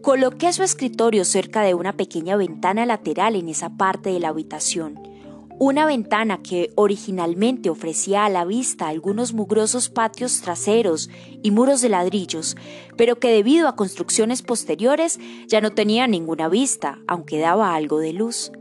Coloqué 0.00 0.54
su 0.54 0.62
escritorio 0.62 1.26
cerca 1.26 1.60
de 1.60 1.74
una 1.74 1.92
pequeña 1.92 2.36
ventana 2.36 2.86
lateral 2.86 3.36
en 3.36 3.50
esa 3.50 3.76
parte 3.76 4.10
de 4.14 4.20
la 4.20 4.28
habitación. 4.28 5.15
Una 5.58 5.86
ventana 5.86 6.42
que 6.42 6.70
originalmente 6.74 7.70
ofrecía 7.70 8.26
a 8.26 8.28
la 8.28 8.44
vista 8.44 8.88
algunos 8.88 9.32
mugrosos 9.32 9.88
patios 9.88 10.42
traseros 10.42 11.08
y 11.42 11.50
muros 11.50 11.80
de 11.80 11.88
ladrillos, 11.88 12.56
pero 12.98 13.18
que 13.18 13.30
debido 13.30 13.66
a 13.66 13.74
construcciones 13.74 14.42
posteriores 14.42 15.18
ya 15.46 15.62
no 15.62 15.72
tenía 15.72 16.06
ninguna 16.08 16.50
vista, 16.50 16.98
aunque 17.06 17.38
daba 17.38 17.74
algo 17.74 18.00
de 18.00 18.12
luz. 18.12 18.52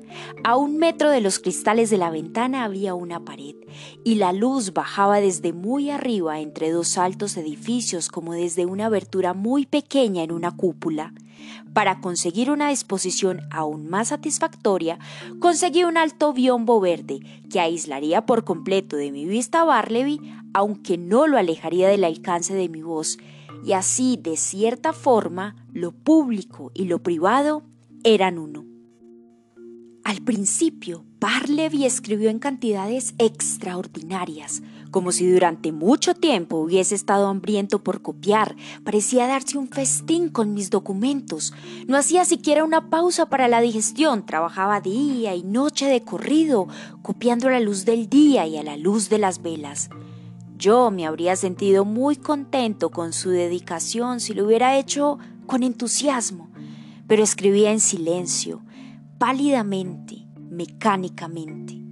A 0.46 0.56
un 0.56 0.78
metro 0.78 1.10
de 1.10 1.20
los 1.20 1.40
cristales 1.40 1.90
de 1.90 1.98
la 1.98 2.12
ventana 2.12 2.64
había 2.64 2.94
una 2.94 3.26
pared, 3.26 3.56
y 4.06 4.16
la 4.16 4.32
luz 4.32 4.72
bajaba 4.72 5.20
desde 5.20 5.52
muy 5.52 5.90
arriba 5.90 6.40
entre 6.40 6.72
dos 6.72 6.98
altos 6.98 7.36
edificios 7.36 8.08
como 8.08 8.32
desde 8.32 8.66
una 8.66 8.86
abertura 8.86 9.34
muy 9.34 9.66
pequeña 9.66 10.24
en 10.24 10.32
una 10.32 10.56
cúpula. 10.56 11.14
Para 11.74 12.00
conseguir 12.02 12.52
una 12.52 12.70
disposición 12.70 13.42
aún 13.52 13.90
más 13.90 14.10
satisfactoria, 14.10 15.00
conseguí 15.40 15.84
un 15.84 15.98
alto 15.98 16.34
biombo 16.34 16.80
verde 16.80 17.20
que 17.50 17.60
aislaría 17.60 18.26
por 18.26 18.44
completo 18.44 18.96
de 18.96 19.12
mi 19.12 19.26
vista 19.26 19.62
a 19.62 19.66
Barleby, 19.66 20.20
aunque 20.54 20.98
no 20.98 21.28
lo 21.28 21.38
alejaría 21.38 21.88
del 21.88 22.04
alcance 22.04 22.54
de 22.54 22.70
mi 22.70 22.82
voz, 22.82 23.18
y 23.66 23.74
así, 23.74 24.18
de 24.22 24.38
cierta 24.38 24.94
forma, 24.94 25.56
lo 25.74 25.92
público 25.92 26.72
y 26.74 26.86
lo 26.86 27.02
privado 27.02 27.64
eran 28.04 28.38
uno. 28.38 28.64
Al 30.04 30.22
principio, 30.22 31.04
Barleby 31.20 31.86
escribió 31.86 32.30
en 32.30 32.38
cantidades 32.38 33.16
extraordinarias, 33.18 34.62
como 34.96 35.12
si 35.12 35.30
durante 35.30 35.74
mucho 35.74 36.14
tiempo 36.16 36.56
hubiese 36.56 36.96
estado 36.96 37.28
hambriento 37.28 37.84
por 37.84 38.02
copiar. 38.02 38.56
Parecía 38.86 39.28
darse 39.28 39.58
un 39.58 39.68
festín 39.68 40.30
con 40.30 40.54
mis 40.54 40.70
documentos. 40.70 41.52
No 41.86 41.98
hacía 41.98 42.24
siquiera 42.24 42.64
una 42.64 42.90
pausa 42.90 43.26
para 43.26 43.50
la 43.50 43.60
digestión. 43.60 44.26
Trabajaba 44.26 44.80
día 44.80 45.36
y 45.36 45.44
noche 45.44 45.88
de 45.88 46.02
corrido, 46.02 46.70
copiando 47.02 47.50
a 47.50 47.52
la 47.52 47.60
luz 47.60 47.84
del 47.84 48.08
día 48.08 48.48
y 48.48 48.56
a 48.56 48.64
la 48.64 48.78
luz 48.78 49.10
de 49.10 49.18
las 49.18 49.42
velas. 49.42 49.90
Yo 50.58 50.92
me 50.92 51.06
habría 51.06 51.36
sentido 51.36 51.84
muy 51.84 52.16
contento 52.16 52.90
con 52.90 53.12
su 53.12 53.32
dedicación 53.32 54.22
si 54.22 54.34
lo 54.34 54.46
hubiera 54.46 54.78
hecho 54.78 55.20
con 55.46 55.64
entusiasmo, 55.64 56.50
pero 57.06 57.22
escribía 57.22 57.74
en 57.74 57.82
silencio 57.82 58.62
pálidamente, 59.18 60.26
mecánicamente. 60.50 61.85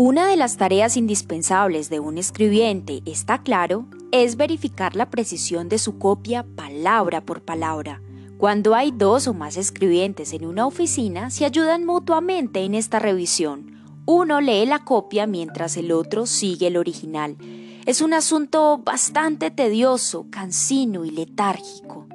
Una 0.00 0.28
de 0.28 0.36
las 0.36 0.56
tareas 0.56 0.96
indispensables 0.96 1.90
de 1.90 1.98
un 1.98 2.18
escribiente, 2.18 3.02
está 3.04 3.42
claro, 3.42 3.86
es 4.12 4.36
verificar 4.36 4.94
la 4.94 5.10
precisión 5.10 5.68
de 5.68 5.78
su 5.78 5.98
copia 5.98 6.46
palabra 6.54 7.20
por 7.20 7.42
palabra. 7.42 8.00
Cuando 8.36 8.76
hay 8.76 8.92
dos 8.92 9.26
o 9.26 9.34
más 9.34 9.56
escribientes 9.56 10.32
en 10.32 10.44
una 10.44 10.68
oficina, 10.68 11.30
se 11.30 11.44
ayudan 11.44 11.84
mutuamente 11.84 12.60
en 12.60 12.76
esta 12.76 13.00
revisión. 13.00 13.72
Uno 14.06 14.40
lee 14.40 14.66
la 14.66 14.84
copia 14.84 15.26
mientras 15.26 15.76
el 15.76 15.90
otro 15.90 16.26
sigue 16.26 16.68
el 16.68 16.76
original. 16.76 17.36
Es 17.84 18.00
un 18.00 18.14
asunto 18.14 18.78
bastante 18.78 19.50
tedioso, 19.50 20.28
cansino 20.30 21.06
y 21.06 21.10
letárgico. 21.10 22.06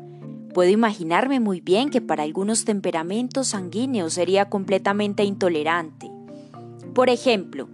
Puedo 0.54 0.70
imaginarme 0.70 1.42
muy 1.42 1.60
bien 1.60 1.90
que 1.90 2.00
para 2.00 2.24
algunos 2.24 2.64
temperamentos 2.64 3.50
sanguíneos 3.50 4.14
sería 4.14 4.50
completamente 4.50 5.26
intolerante. 5.26 6.10
Por 6.94 7.10
ejemplo, 7.10 7.68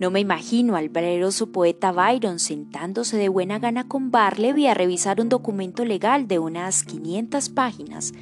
no 0.00 0.10
me 0.10 0.20
imagino 0.20 0.76
al 0.76 0.88
valeroso 0.88 1.52
poeta 1.52 1.92
Byron 1.92 2.38
sentándose 2.38 3.18
de 3.18 3.28
buena 3.28 3.58
gana 3.58 3.86
con 3.86 4.10
Barleby 4.10 4.66
a 4.66 4.72
revisar 4.72 5.20
un 5.20 5.28
documento 5.28 5.84
legal 5.84 6.26
de 6.26 6.38
unas 6.38 6.84
500 6.84 7.50
páginas, 7.50 8.12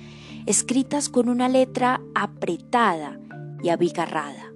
escritas 0.47 1.09
con 1.09 1.29
una 1.29 1.49
letra 1.49 2.01
apretada 2.17 3.21
y 3.63 3.69
abigarrada. 3.69 4.53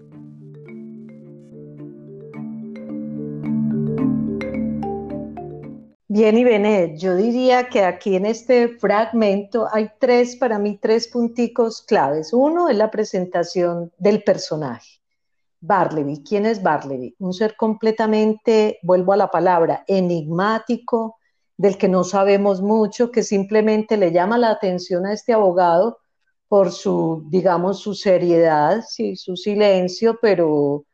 Bien, 6.09 6.37
y 6.37 6.45
Benet, 6.45 6.99
yo 6.99 7.15
diría 7.15 7.69
que 7.69 7.85
aquí 7.85 8.17
en 8.17 8.27
este 8.27 8.69
fragmento 8.69 9.69
hay 9.73 9.91
tres, 10.01 10.35
para 10.35 10.59
mí, 10.59 10.77
tres 10.77 11.07
punticos 11.07 11.83
claves. 11.83 12.33
Uno 12.33 12.69
es 12.69 12.77
la 12.77 12.91
presentación 12.91 13.93
del 13.97 14.25
personaje. 14.25 14.92
Barleby, 15.63 16.23
¿quién 16.23 16.45
es 16.47 16.63
Barleby? 16.63 17.17
Un 17.21 17.33
ser 17.33 17.57
completamente, 17.57 18.79
vuelvo 18.83 19.15
a 19.15 19.17
la 19.17 19.31
palabra, 19.31 19.85
enigmático, 19.87 21.17
del 21.57 21.79
que 21.79 21.89
no 21.89 22.05
sabemos 22.05 22.61
mucho, 22.61 23.11
que 23.11 23.23
simplemente 23.23 23.97
le 23.97 24.13
llama 24.13 24.37
la 24.39 24.51
atención 24.51 25.07
a 25.07 25.13
este 25.15 25.33
abogado 25.33 25.99
por 26.49 26.73
su, 26.73 27.25
digamos, 27.31 27.81
su 27.81 27.95
seriedad, 27.95 28.83
sí, 28.87 29.17
su 29.17 29.37
silencio, 29.37 30.19
pero 30.21 30.85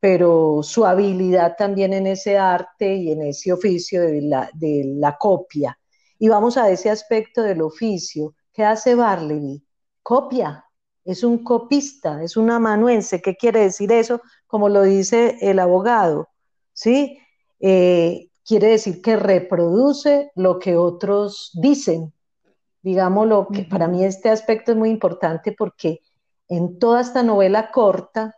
pero 0.00 0.62
su 0.62 0.86
habilidad 0.86 1.56
también 1.56 1.92
en 1.92 2.06
ese 2.06 2.38
arte 2.38 2.94
y 2.96 3.12
en 3.12 3.22
ese 3.22 3.52
oficio 3.52 4.02
de 4.02 4.22
la, 4.22 5.16
copia. 5.18 5.78
Y 6.18 6.28
vamos 6.28 6.56
a 6.56 6.70
ese 6.70 6.90
aspecto 6.90 7.42
del 7.42 7.60
oficio. 7.60 8.34
¿Qué 8.52 8.64
hace 8.64 8.94
Barleby? 8.94 9.62
Copia. 10.02 10.64
Es 11.04 11.24
un 11.24 11.42
copista, 11.44 12.22
es 12.22 12.36
un 12.36 12.50
amanuense. 12.50 13.20
¿Qué 13.22 13.36
quiere 13.36 13.60
decir 13.60 13.92
eso? 13.92 14.20
Como 14.46 14.68
lo 14.68 14.82
dice 14.82 15.38
el 15.40 15.58
abogado. 15.58 16.28
¿Sí? 16.72 17.18
Eh, 17.60 18.28
quiere 18.44 18.68
decir 18.68 19.02
que 19.02 19.16
reproduce 19.16 20.30
lo 20.34 20.58
que 20.58 20.76
otros 20.76 21.50
dicen. 21.54 22.12
Digámoslo, 22.82 23.48
que 23.48 23.64
para 23.64 23.88
mí 23.88 24.04
este 24.04 24.30
aspecto 24.30 24.72
es 24.72 24.78
muy 24.78 24.90
importante 24.90 25.54
porque 25.56 26.00
en 26.48 26.78
toda 26.78 27.00
esta 27.00 27.22
novela 27.22 27.70
corta 27.70 28.34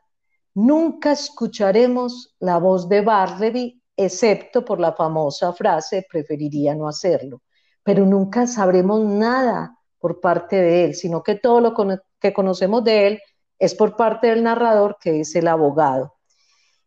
Nunca 0.54 1.12
escucharemos 1.12 2.36
la 2.38 2.58
voz 2.58 2.86
de 2.88 3.00
Barleby, 3.00 3.82
excepto 3.96 4.64
por 4.64 4.80
la 4.80 4.92
famosa 4.92 5.52
frase 5.54 6.06
preferiría 6.10 6.74
no 6.74 6.88
hacerlo, 6.88 7.40
pero 7.82 8.04
nunca 8.04 8.46
sabremos 8.46 9.00
nada 9.00 9.78
por 10.02 10.20
parte 10.20 10.56
de 10.56 10.84
él, 10.84 10.94
sino 10.96 11.22
que 11.22 11.36
todo 11.36 11.60
lo 11.60 11.74
que 12.18 12.32
conocemos 12.32 12.82
de 12.82 13.06
él 13.06 13.22
es 13.60 13.76
por 13.76 13.94
parte 13.94 14.26
del 14.26 14.42
narrador, 14.42 14.96
que 15.00 15.20
es 15.20 15.36
el 15.36 15.46
abogado. 15.46 16.14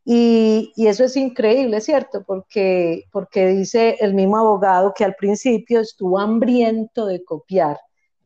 Y, 0.03 0.73
eso 0.75 1.05
es 1.05 1.15
increíble, 1.15 1.79
¿cierto? 1.79 2.25
Porque, 2.27 3.05
porque 3.13 3.47
dice 3.47 3.95
el 4.01 4.13
mismo 4.13 4.37
abogado 4.37 4.93
que 4.93 5.05
al 5.05 5.15
principio 5.15 5.79
estuvo 5.79 6.19
hambriento 6.19 7.05
de 7.05 7.23
copiar 7.23 7.79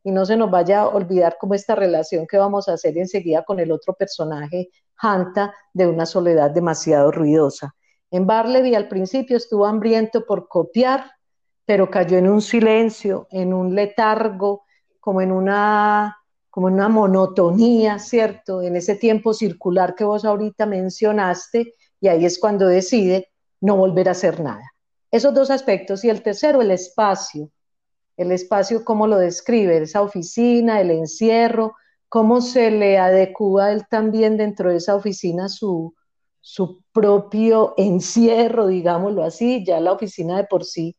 y 0.04 0.10
no 0.10 0.26
se 0.26 0.36
nos 0.36 0.50
vaya 0.50 0.82
a 0.82 0.88
olvidar 0.88 1.38
como 1.40 1.54
esta 1.54 1.76
relación 1.76 2.26
que 2.26 2.40
vamos 2.40 2.68
a 2.68 2.74
hacer 2.74 2.98
enseguida 2.98 3.44
con 3.44 3.60
el 3.60 3.72
otro 3.72 3.94
personaje, 3.94 4.72
Hanta, 4.98 5.54
de 5.72 5.86
una 5.86 6.08
soledad 6.08 6.50
demasiado 6.50 7.12
ruidosa. 7.12 7.76
En 8.10 8.26
Barleby 8.26 8.74
al 8.74 8.88
principio 8.88 9.38
estuvo 9.38 9.68
hambriento 9.68 10.26
por 10.26 10.48
copiar, 10.48 11.12
pero 11.64 11.92
cayó 11.92 12.18
en 12.18 12.28
un 12.28 12.42
silencio, 12.42 13.28
en 13.30 13.54
un 13.54 13.76
letargo, 13.76 14.64
como 15.00 15.22
en 15.22 15.32
una, 15.32 16.18
como 16.50 16.68
una 16.68 16.90
monotonía, 16.90 18.00
¿cierto? 18.00 18.62
En 18.62 18.76
ese 18.76 18.96
tiempo 18.96 19.34
circular 19.34 19.96
que 19.96 20.04
vos 20.04 20.26
ahorita 20.26 20.66
mencionaste, 20.66 21.74
y 22.02 22.08
ahí 22.08 22.26
es 22.26 22.40
cuando 22.40 22.68
decide 22.68 23.30
no 23.62 23.76
volver 23.76 24.08
a 24.08 24.12
hacer 24.12 24.40
nada. 24.40 24.64
Esos 25.12 25.34
dos 25.34 25.50
aspectos. 25.50 26.04
Y 26.04 26.10
el 26.10 26.22
tercero, 26.22 26.62
el 26.62 26.72
espacio. 26.72 27.52
El 28.18 28.32
espacio, 28.32 28.84
cómo 28.84 29.08
lo 29.08 29.18
describe, 29.18 29.78
esa 29.78 30.02
oficina, 30.02 30.82
el 30.82 30.92
encierro, 30.92 31.76
cómo 32.10 32.42
se 32.42 32.70
le 32.70 32.98
adecua 32.98 33.72
él 33.72 33.86
también 33.90 34.36
dentro 34.36 34.72
de 34.72 34.78
esa 34.78 34.96
oficina 34.96 35.48
su, 35.48 35.96
su 36.42 36.84
propio 36.92 37.74
encierro, 37.78 38.68
digámoslo 38.68 39.24
así. 39.24 39.64
Ya 39.66 39.80
la 39.80 39.94
oficina 39.94 40.38
de 40.38 40.44
por 40.44 40.66
sí, 40.66 40.98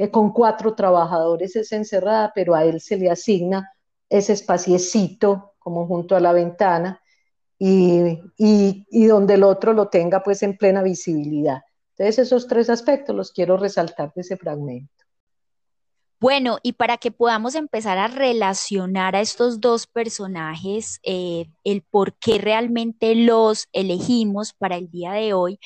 eh, 0.00 0.10
con 0.10 0.32
cuatro 0.32 0.74
trabajadores 0.74 1.56
es 1.56 1.72
encerrada, 1.72 2.32
pero 2.34 2.54
a 2.54 2.64
él 2.64 2.80
se 2.80 2.96
le 2.96 3.10
asigna 3.10 3.70
ese 4.08 4.32
espaciecito 4.32 5.52
como 5.58 5.86
junto 5.86 6.16
a 6.16 6.20
la 6.20 6.32
ventana 6.32 7.02
y, 7.58 8.18
y, 8.38 9.04
donde 9.04 9.34
el 9.34 9.42
otro 9.42 9.74
lo 9.74 9.88
tenga 9.88 10.22
pues 10.22 10.42
en 10.42 10.56
plena 10.56 10.82
visibilidad. 10.82 11.60
Entonces 11.90 12.18
esos 12.26 12.46
tres 12.46 12.70
aspectos 12.70 13.14
los 13.14 13.30
quiero 13.30 13.58
resaltar 13.58 14.10
de 14.14 14.22
ese 14.22 14.38
fragmento. 14.38 14.90
Bueno, 16.18 16.58
y 16.62 16.72
para 16.72 16.96
que 16.96 17.10
podamos 17.10 17.54
empezar 17.54 17.98
a 17.98 18.06
relacionar 18.06 19.16
a 19.16 19.20
estos 19.20 19.60
dos 19.60 19.86
personajes, 19.86 21.00
eh, 21.02 21.46
el 21.64 21.82
por 21.82 22.14
qué 22.14 22.38
realmente 22.38 23.14
los 23.14 23.68
elegimos 23.72 24.54
para 24.54 24.76
el 24.76 24.90
día 24.90 25.12
de 25.12 25.34
hoy, 25.34 25.58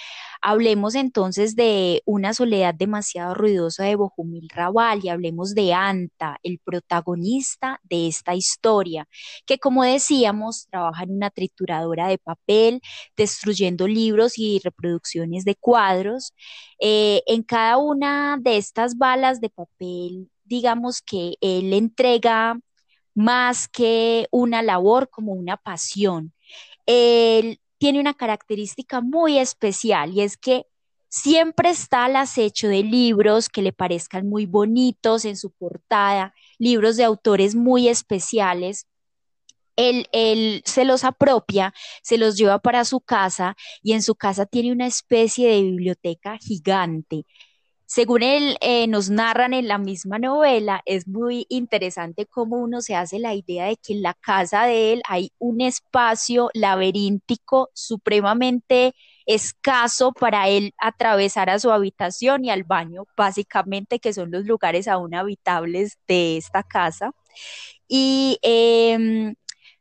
hablemos 0.44 0.94
entonces 0.94 1.56
de 1.56 2.02
una 2.04 2.34
soledad 2.34 2.74
demasiado 2.74 3.34
ruidosa 3.34 3.84
de 3.84 3.96
Bohumil 3.96 4.48
Raval 4.50 5.00
y 5.02 5.08
hablemos 5.08 5.54
de 5.54 5.72
Anta, 5.72 6.38
el 6.42 6.58
protagonista 6.58 7.80
de 7.82 8.08
esta 8.08 8.34
historia, 8.34 9.08
que 9.46 9.58
como 9.58 9.84
decíamos, 9.84 10.68
trabaja 10.70 11.04
en 11.04 11.12
una 11.12 11.30
trituradora 11.30 12.08
de 12.08 12.18
papel, 12.18 12.82
destruyendo 13.16 13.88
libros 13.88 14.38
y 14.38 14.60
reproducciones 14.62 15.44
de 15.46 15.56
cuadros. 15.56 16.34
Eh, 16.78 17.22
en 17.26 17.42
cada 17.42 17.78
una 17.78 18.36
de 18.38 18.58
estas 18.58 18.98
balas 18.98 19.40
de 19.40 19.48
papel 19.50 20.30
digamos 20.44 21.00
que 21.00 21.36
él 21.40 21.72
entrega 21.72 22.58
más 23.14 23.68
que 23.68 24.26
una 24.30 24.62
labor 24.62 25.08
como 25.08 25.32
una 25.32 25.56
pasión. 25.56 26.34
Él 26.86 27.60
tiene 27.84 28.00
una 28.00 28.14
característica 28.14 29.02
muy 29.02 29.38
especial 29.38 30.14
y 30.14 30.22
es 30.22 30.38
que 30.38 30.64
siempre 31.10 31.68
está 31.68 32.06
al 32.06 32.16
acecho 32.16 32.66
de 32.66 32.82
libros 32.82 33.50
que 33.50 33.60
le 33.60 33.74
parezcan 33.74 34.26
muy 34.26 34.46
bonitos 34.46 35.26
en 35.26 35.36
su 35.36 35.50
portada, 35.50 36.32
libros 36.56 36.96
de 36.96 37.04
autores 37.04 37.54
muy 37.54 37.88
especiales. 37.88 38.86
Él, 39.76 40.08
él, 40.12 40.62
se 40.64 40.86
los 40.86 41.04
apropia, 41.04 41.74
se 42.02 42.16
los 42.16 42.38
lleva 42.38 42.58
para 42.58 42.86
su 42.86 43.00
casa 43.00 43.54
y 43.82 43.92
en 43.92 44.00
su 44.00 44.14
casa 44.14 44.46
tiene 44.46 44.72
una 44.72 44.86
especie 44.86 45.50
de 45.50 45.60
biblioteca 45.60 46.38
gigante 46.38 47.26
según 47.86 48.22
él 48.22 48.56
eh, 48.60 48.86
nos 48.86 49.10
narran 49.10 49.52
en 49.54 49.68
la 49.68 49.78
misma 49.78 50.18
novela, 50.18 50.82
es 50.86 51.06
muy 51.06 51.46
interesante 51.48 52.26
cómo 52.26 52.56
uno 52.56 52.80
se 52.80 52.96
hace 52.96 53.18
la 53.18 53.34
idea 53.34 53.66
de 53.66 53.76
que 53.76 53.92
en 53.92 54.02
la 54.02 54.14
casa 54.14 54.64
de 54.64 54.92
él 54.94 55.02
hay 55.08 55.32
un 55.38 55.60
espacio 55.60 56.50
laberíntico 56.54 57.70
supremamente 57.74 58.94
escaso 59.26 60.12
para 60.12 60.48
él 60.48 60.72
atravesar 60.78 61.50
a 61.50 61.58
su 61.58 61.70
habitación 61.70 62.44
y 62.44 62.50
al 62.50 62.64
baño, 62.64 63.04
básicamente 63.16 63.98
que 63.98 64.12
son 64.12 64.30
los 64.30 64.44
lugares 64.44 64.88
aún 64.88 65.14
habitables 65.14 65.98
de 66.06 66.36
esta 66.36 66.62
casa. 66.62 67.12
Y 67.88 68.38
em, 68.42 69.34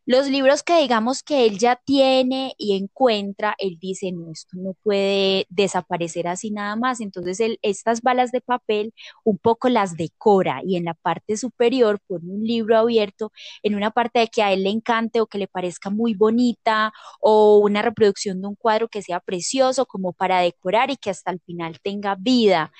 los 0.06 0.28
libros 0.28 0.64
que 0.64 0.82
digamos 0.82 1.24
que 1.24 1.46
él 1.46 1.58
ya 1.58 1.78
tiene 1.78 2.54
y 2.58 2.76
encuentra, 2.76 3.56
él 3.58 3.78
dice, 3.80 4.12
no, 4.12 4.32
esto 4.32 4.58
no 4.58 4.74
puede 4.84 5.46
desaparecer 5.50 6.28
así 6.28 6.52
nada 6.52 6.76
más. 6.76 7.00
Entonces, 7.00 7.40
él, 7.40 7.58
estas 7.62 8.02
balas 8.02 8.32
de 8.32 8.42
papel 8.42 8.94
un 9.24 9.38
poco 9.38 9.70
las 9.70 9.96
decora 9.96 10.62
y 10.66 10.76
en 10.76 10.86
la 10.86 10.94
parte 10.94 11.38
superior 11.38 12.00
pone 12.06 12.30
un 12.30 12.44
libro 12.44 12.78
abierto 12.78 13.32
en 13.64 13.76
una 13.76 13.92
parte 13.92 14.20
de 14.20 14.28
que 14.28 14.44
a 14.44 14.52
él 14.52 14.64
le 14.64 14.72
encante 14.72 15.22
o 15.22 15.28
que 15.28 15.38
le 15.38 15.48
parezca 15.48 15.90
muy 15.90 16.14
bonita 16.16 16.92
o 17.22 17.60
una 17.60 17.82
reproducción 17.82 18.42
de 18.42 18.48
un 18.48 18.56
cuadro 18.56 18.90
que 18.90 19.02
sea 19.02 19.20
precioso 19.22 19.86
como 19.86 20.14
para 20.14 20.40
decorar 20.40 20.92
y 20.92 20.98
que 20.98 21.12
hasta 21.12 21.32
el 21.32 21.40
final 21.42 21.80
tenga 21.82 22.16
vida. 22.16 22.72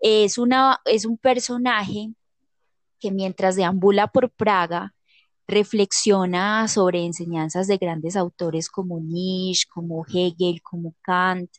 Es, 0.00 0.38
una, 0.38 0.80
es 0.86 1.04
un 1.04 1.18
personaje 1.18 2.14
que 2.98 3.10
mientras 3.10 3.56
deambula 3.56 4.08
por 4.08 4.30
Praga, 4.30 4.94
reflexiona 5.50 6.66
sobre 6.68 7.04
enseñanzas 7.04 7.66
de 7.66 7.76
grandes 7.76 8.16
autores 8.16 8.68
como 8.68 9.00
Nietzsche, 9.00 9.68
como 9.72 10.04
Hegel, 10.06 10.62
como 10.62 10.94
Kant. 11.02 11.50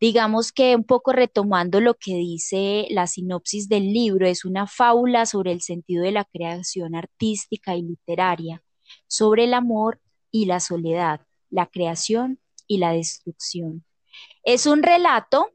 Digamos 0.00 0.52
que 0.52 0.76
un 0.76 0.84
poco 0.84 1.12
retomando 1.12 1.80
lo 1.80 1.94
que 1.94 2.14
dice 2.14 2.86
la 2.90 3.06
sinopsis 3.06 3.68
del 3.68 3.92
libro, 3.92 4.26
es 4.26 4.44
una 4.44 4.66
fábula 4.66 5.26
sobre 5.26 5.52
el 5.52 5.60
sentido 5.60 6.04
de 6.04 6.12
la 6.12 6.24
creación 6.24 6.94
artística 6.94 7.74
y 7.74 7.82
literaria, 7.82 8.62
sobre 9.08 9.44
el 9.44 9.54
amor 9.54 10.00
y 10.30 10.44
la 10.46 10.60
soledad, 10.60 11.22
la 11.50 11.66
creación 11.66 12.38
y 12.66 12.78
la 12.78 12.92
destrucción. 12.92 13.84
Es 14.44 14.66
un 14.66 14.82
relato 14.82 15.50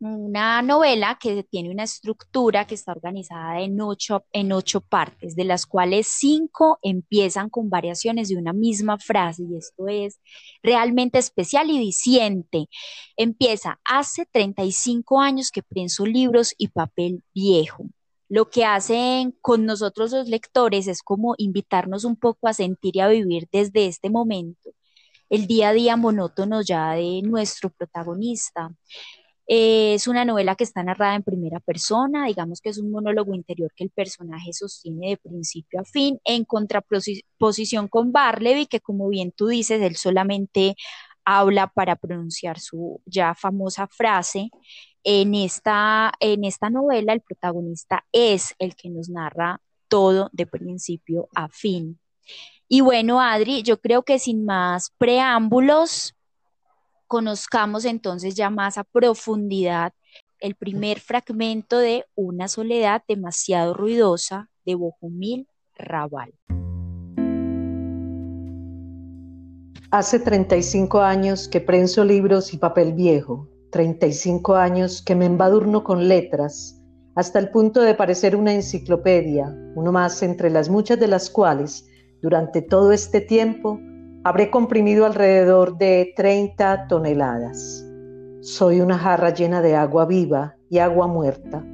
una 0.00 0.62
novela 0.62 1.18
que 1.20 1.44
tiene 1.44 1.70
una 1.70 1.84
estructura 1.84 2.66
que 2.66 2.74
está 2.74 2.92
organizada 2.92 3.60
en 3.60 3.80
ocho, 3.80 4.24
en 4.32 4.52
ocho 4.52 4.80
partes, 4.80 5.36
de 5.36 5.44
las 5.44 5.66
cuales 5.66 6.08
cinco 6.08 6.78
empiezan 6.82 7.50
con 7.50 7.68
variaciones 7.68 8.28
de 8.28 8.36
una 8.36 8.52
misma 8.52 8.98
frase, 8.98 9.44
y 9.44 9.56
esto 9.56 9.88
es 9.88 10.18
realmente 10.62 11.18
especial 11.18 11.70
y 11.70 11.78
diciente. 11.78 12.68
Empieza, 13.16 13.78
hace 13.84 14.26
35 14.26 15.20
años 15.20 15.50
que 15.50 15.62
prenso 15.62 16.06
libros 16.06 16.54
y 16.56 16.68
papel 16.68 17.22
viejo. 17.34 17.84
Lo 18.28 18.48
que 18.48 18.64
hacen 18.64 19.36
con 19.42 19.66
nosotros 19.66 20.12
los 20.12 20.28
lectores 20.28 20.86
es 20.86 21.02
como 21.02 21.34
invitarnos 21.36 22.04
un 22.04 22.16
poco 22.16 22.48
a 22.48 22.54
sentir 22.54 22.96
y 22.96 23.00
a 23.00 23.08
vivir 23.08 23.48
desde 23.52 23.86
este 23.86 24.08
momento 24.08 24.70
el 25.30 25.46
día 25.46 25.68
a 25.68 25.72
día 25.72 25.96
monótono 25.96 26.60
ya 26.60 26.92
de 26.92 27.22
nuestro 27.22 27.70
protagonista. 27.70 28.74
Eh, 29.52 29.94
es 29.94 30.06
una 30.06 30.24
novela 30.24 30.54
que 30.54 30.62
está 30.62 30.80
narrada 30.84 31.16
en 31.16 31.24
primera 31.24 31.58
persona, 31.58 32.26
digamos 32.26 32.60
que 32.60 32.68
es 32.68 32.78
un 32.78 32.92
monólogo 32.92 33.34
interior 33.34 33.72
que 33.74 33.82
el 33.82 33.90
personaje 33.90 34.52
sostiene 34.52 35.08
de 35.08 35.16
principio 35.16 35.80
a 35.80 35.84
fin, 35.84 36.20
en 36.24 36.44
contraposición 36.44 37.88
con 37.88 38.12
Barleby, 38.12 38.66
que 38.66 38.78
como 38.78 39.08
bien 39.08 39.32
tú 39.32 39.48
dices, 39.48 39.82
él 39.82 39.96
solamente 39.96 40.76
habla 41.24 41.66
para 41.66 41.96
pronunciar 41.96 42.60
su 42.60 43.02
ya 43.06 43.34
famosa 43.34 43.88
frase. 43.88 44.50
En 45.02 45.34
esta, 45.34 46.12
en 46.20 46.44
esta 46.44 46.70
novela 46.70 47.12
el 47.12 47.20
protagonista 47.20 48.04
es 48.12 48.54
el 48.60 48.76
que 48.76 48.88
nos 48.88 49.08
narra 49.08 49.60
todo 49.88 50.30
de 50.32 50.46
principio 50.46 51.28
a 51.34 51.48
fin. 51.48 51.98
Y 52.68 52.82
bueno, 52.82 53.20
Adri, 53.20 53.64
yo 53.64 53.80
creo 53.80 54.04
que 54.04 54.20
sin 54.20 54.44
más 54.44 54.92
preámbulos, 54.96 56.14
conozcamos 57.10 57.86
entonces 57.86 58.36
ya 58.36 58.50
más 58.50 58.78
a 58.78 58.84
profundidad 58.84 59.92
el 60.38 60.54
primer 60.54 61.00
fragmento 61.00 61.76
de 61.76 62.04
Una 62.14 62.46
soledad 62.46 63.02
demasiado 63.08 63.74
ruidosa 63.74 64.48
de 64.64 64.76
Bohumil 64.76 65.48
Raval. 65.76 66.32
Hace 69.90 70.20
35 70.20 71.00
años 71.00 71.48
que 71.48 71.60
prenso 71.60 72.04
libros 72.04 72.54
y 72.54 72.58
papel 72.58 72.92
viejo, 72.92 73.48
35 73.72 74.54
años 74.54 75.02
que 75.02 75.16
me 75.16 75.26
embadurno 75.26 75.82
con 75.82 76.06
letras, 76.06 76.80
hasta 77.16 77.40
el 77.40 77.50
punto 77.50 77.80
de 77.80 77.96
parecer 77.96 78.36
una 78.36 78.54
enciclopedia, 78.54 79.52
uno 79.74 79.90
más 79.90 80.22
entre 80.22 80.48
las 80.48 80.68
muchas 80.68 81.00
de 81.00 81.08
las 81.08 81.28
cuales, 81.28 81.88
durante 82.22 82.62
todo 82.62 82.92
este 82.92 83.20
tiempo, 83.20 83.80
Habré 84.22 84.50
comprimido 84.50 85.06
alrededor 85.06 85.78
de 85.78 86.12
30 86.14 86.88
toneladas. 86.88 87.82
Soy 88.42 88.82
una 88.82 88.98
jarra 88.98 89.30
llena 89.30 89.62
de 89.62 89.74
agua 89.74 90.04
viva 90.04 90.56
y 90.68 90.76
agua 90.76 91.06
muerta. 91.06 91.64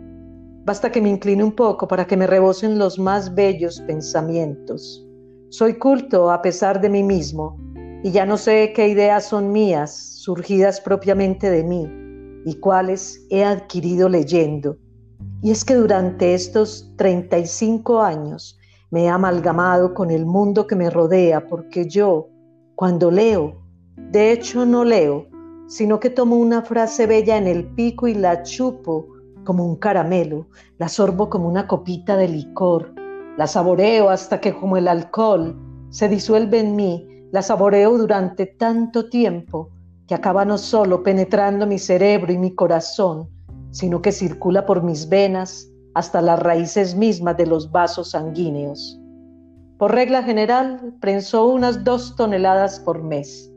Basta 0.64 0.92
que 0.92 1.02
me 1.02 1.08
incline 1.08 1.42
un 1.42 1.50
poco 1.50 1.88
para 1.88 2.06
que 2.06 2.16
me 2.16 2.28
rebosen 2.28 2.78
los 2.78 3.00
más 3.00 3.34
bellos 3.34 3.80
pensamientos. 3.88 5.04
Soy 5.48 5.74
culto 5.74 6.30
a 6.30 6.40
pesar 6.40 6.80
de 6.80 6.88
mí 6.88 7.02
mismo 7.02 7.58
y 8.04 8.12
ya 8.12 8.24
no 8.24 8.36
sé 8.36 8.72
qué 8.76 8.86
ideas 8.90 9.24
son 9.24 9.50
mías, 9.50 9.96
surgidas 9.96 10.80
propiamente 10.80 11.50
de 11.50 11.64
mí, 11.64 11.90
y 12.44 12.54
cuáles 12.60 13.26
he 13.28 13.44
adquirido 13.44 14.08
leyendo. 14.08 14.76
Y 15.42 15.50
es 15.50 15.64
que 15.64 15.74
durante 15.74 16.32
estos 16.34 16.92
35 16.96 18.00
años 18.02 18.56
me 18.92 19.06
he 19.06 19.08
amalgamado 19.08 19.94
con 19.94 20.12
el 20.12 20.26
mundo 20.26 20.68
que 20.68 20.76
me 20.76 20.90
rodea 20.90 21.48
porque 21.48 21.88
yo, 21.88 22.28
cuando 22.76 23.10
leo, 23.10 23.62
de 23.96 24.32
hecho 24.32 24.66
no 24.66 24.84
leo, 24.84 25.26
sino 25.66 25.98
que 25.98 26.10
tomo 26.10 26.36
una 26.36 26.60
frase 26.60 27.06
bella 27.06 27.38
en 27.38 27.46
el 27.46 27.64
pico 27.64 28.06
y 28.06 28.12
la 28.12 28.42
chupo 28.42 29.08
como 29.44 29.64
un 29.64 29.76
caramelo, 29.76 30.48
la 30.76 30.88
sorbo 30.88 31.30
como 31.30 31.48
una 31.48 31.66
copita 31.66 32.18
de 32.18 32.28
licor, 32.28 32.94
la 33.38 33.46
saboreo 33.46 34.10
hasta 34.10 34.42
que 34.42 34.54
como 34.54 34.76
el 34.76 34.88
alcohol 34.88 35.56
se 35.88 36.10
disuelve 36.10 36.60
en 36.60 36.76
mí, 36.76 37.08
la 37.32 37.40
saboreo 37.40 37.96
durante 37.96 38.44
tanto 38.44 39.08
tiempo 39.08 39.70
que 40.06 40.14
acaba 40.14 40.44
no 40.44 40.58
solo 40.58 41.02
penetrando 41.02 41.66
mi 41.66 41.78
cerebro 41.78 42.30
y 42.30 42.36
mi 42.36 42.54
corazón, 42.54 43.30
sino 43.70 44.02
que 44.02 44.12
circula 44.12 44.66
por 44.66 44.82
mis 44.82 45.08
venas 45.08 45.66
hasta 45.94 46.20
las 46.20 46.38
raíces 46.40 46.94
mismas 46.94 47.38
de 47.38 47.46
los 47.46 47.72
vasos 47.72 48.10
sanguíneos. 48.10 49.00
Por 49.78 49.92
regla 49.92 50.22
general, 50.22 50.94
prenso 51.00 51.46
unas 51.48 51.84
dos 51.84 52.16
toneladas 52.16 52.80
por 52.80 53.02
mes. 53.02 53.52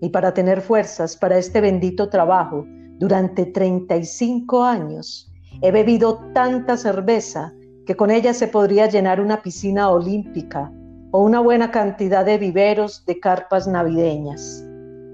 Y 0.00 0.10
para 0.10 0.32
tener 0.32 0.60
fuerzas 0.60 1.16
para 1.16 1.36
este 1.36 1.60
bendito 1.60 2.08
trabajo, 2.08 2.64
durante 2.98 3.44
35 3.44 4.62
años, 4.62 5.32
he 5.60 5.72
bebido 5.72 6.20
tanta 6.32 6.76
cerveza 6.76 7.52
que 7.86 7.96
con 7.96 8.10
ella 8.12 8.34
se 8.34 8.46
podría 8.46 8.86
llenar 8.86 9.20
una 9.20 9.42
piscina 9.42 9.90
olímpica 9.90 10.72
o 11.10 11.24
una 11.24 11.40
buena 11.40 11.72
cantidad 11.72 12.24
de 12.24 12.38
viveros 12.38 13.04
de 13.06 13.18
carpas 13.18 13.66
navideñas. 13.66 14.64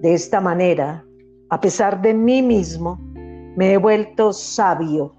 De 0.02 0.12
esta 0.12 0.42
manera, 0.42 1.02
a 1.48 1.60
pesar 1.60 2.02
de 2.02 2.12
mí 2.12 2.42
mismo, 2.42 2.98
me 3.56 3.72
he 3.72 3.76
vuelto 3.78 4.34
sabio. 4.34 5.14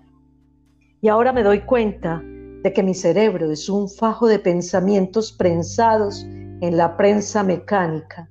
Y 1.01 1.07
ahora 1.07 1.33
me 1.33 1.41
doy 1.41 1.61
cuenta 1.61 2.21
de 2.65 2.73
que 2.73 2.81
mi 2.81 2.95
cerebro 2.95 3.51
es 3.51 3.69
un 3.69 3.87
fajo 3.87 4.27
de 4.27 4.39
pensamientos 4.39 5.31
prensados 5.31 6.25
en 6.25 6.75
la 6.75 6.97
prensa 6.97 7.43
mecánica. 7.43 8.27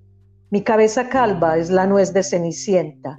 Mi 0.51 0.61
cabeza 0.61 1.09
calva 1.09 1.57
es 1.57 1.71
la 1.71 1.87
nuez 1.87 2.13
de 2.13 2.25
Cenicienta. 2.25 3.17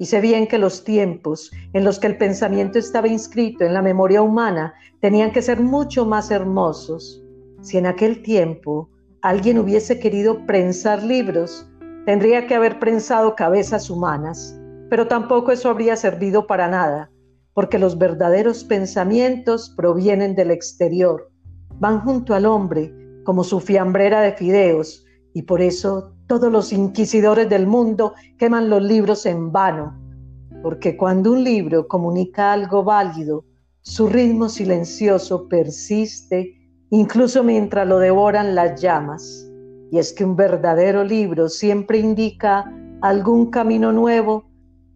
Y 0.00 0.06
sé 0.06 0.20
bien 0.20 0.48
que 0.48 0.58
los 0.58 0.82
tiempos 0.82 1.52
en 1.72 1.84
los 1.84 2.00
que 2.00 2.08
el 2.08 2.18
pensamiento 2.18 2.80
estaba 2.80 3.06
inscrito 3.06 3.64
en 3.64 3.74
la 3.74 3.80
memoria 3.80 4.22
humana 4.22 4.74
tenían 5.00 5.30
que 5.30 5.40
ser 5.40 5.60
mucho 5.60 6.04
más 6.04 6.32
hermosos. 6.32 7.22
Si 7.62 7.78
en 7.78 7.86
aquel 7.86 8.24
tiempo 8.24 8.90
alguien 9.22 9.60
hubiese 9.60 10.00
querido 10.00 10.44
prensar 10.46 11.00
libros, 11.00 11.70
Tendría 12.06 12.46
que 12.46 12.54
haber 12.54 12.78
prensado 12.78 13.34
cabezas 13.34 13.90
humanas, 13.90 14.56
pero 14.88 15.08
tampoco 15.08 15.50
eso 15.50 15.68
habría 15.68 15.96
servido 15.96 16.46
para 16.46 16.68
nada, 16.68 17.10
porque 17.56 17.78
los 17.78 17.96
verdaderos 17.96 18.64
pensamientos 18.64 19.72
provienen 19.74 20.34
del 20.34 20.50
exterior, 20.50 21.32
van 21.78 22.00
junto 22.00 22.34
al 22.34 22.44
hombre 22.44 22.92
como 23.24 23.44
su 23.44 23.60
fiambrera 23.60 24.20
de 24.20 24.32
fideos, 24.32 25.06
y 25.32 25.40
por 25.40 25.62
eso 25.62 26.12
todos 26.26 26.52
los 26.52 26.70
inquisidores 26.70 27.48
del 27.48 27.66
mundo 27.66 28.12
queman 28.36 28.68
los 28.68 28.82
libros 28.82 29.24
en 29.24 29.52
vano, 29.52 29.98
porque 30.62 30.98
cuando 30.98 31.32
un 31.32 31.44
libro 31.44 31.88
comunica 31.88 32.52
algo 32.52 32.84
válido, 32.84 33.46
su 33.80 34.06
ritmo 34.06 34.50
silencioso 34.50 35.48
persiste 35.48 36.52
incluso 36.90 37.42
mientras 37.42 37.88
lo 37.88 37.98
devoran 37.98 38.54
las 38.54 38.78
llamas. 38.82 39.50
Y 39.90 39.96
es 39.96 40.12
que 40.12 40.26
un 40.26 40.36
verdadero 40.36 41.04
libro 41.04 41.48
siempre 41.48 42.00
indica 42.00 42.70
algún 43.00 43.50
camino 43.50 43.92
nuevo 43.92 44.44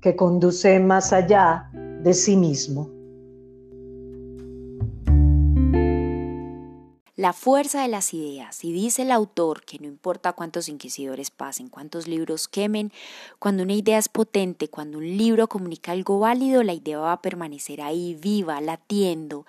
que 0.02 0.14
conduce 0.14 0.78
más 0.78 1.14
allá 1.14 1.69
de 2.02 2.14
sí 2.14 2.36
mismo. 2.36 2.90
La 7.16 7.34
fuerza 7.34 7.82
de 7.82 7.88
las 7.88 8.14
ideas. 8.14 8.64
Y 8.64 8.72
dice 8.72 9.02
el 9.02 9.10
autor 9.10 9.62
que 9.62 9.78
no 9.78 9.86
importa 9.86 10.32
cuántos 10.32 10.70
inquisidores 10.70 11.30
pasen, 11.30 11.68
cuántos 11.68 12.08
libros 12.08 12.48
quemen, 12.48 12.92
cuando 13.38 13.62
una 13.62 13.74
idea 13.74 13.98
es 13.98 14.08
potente, 14.08 14.68
cuando 14.68 14.96
un 14.96 15.18
libro 15.18 15.46
comunica 15.46 15.92
algo 15.92 16.18
válido, 16.18 16.62
la 16.62 16.72
idea 16.72 16.98
va 16.98 17.12
a 17.12 17.20
permanecer 17.20 17.82
ahí 17.82 18.16
viva, 18.18 18.62
latiendo 18.62 19.44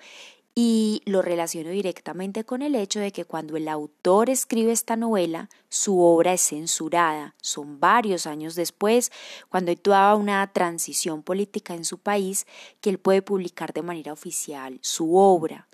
y 0.54 1.00
lo 1.06 1.22
relaciono 1.22 1.70
directamente 1.70 2.44
con 2.44 2.60
el 2.60 2.74
hecho 2.74 3.00
de 3.00 3.10
que 3.10 3.24
cuando 3.24 3.56
el 3.56 3.68
autor 3.68 4.28
escribe 4.28 4.72
esta 4.72 4.96
novela, 4.96 5.48
su 5.70 6.00
obra 6.00 6.34
es 6.34 6.42
censurada. 6.42 7.34
Son 7.40 7.80
varios 7.80 8.26
años 8.26 8.54
después, 8.54 9.10
cuando 9.48 9.70
hay 9.70 9.78
una 10.18 10.46
transición 10.52 11.22
política 11.22 11.74
en 11.74 11.86
su 11.86 11.98
país, 11.98 12.46
que 12.82 12.90
él 12.90 12.98
puede 12.98 13.22
publicar 13.22 13.72
de 13.72 13.82
manera 13.82 14.12
oficial 14.12 14.78
su 14.82 15.16
obra. 15.16 15.68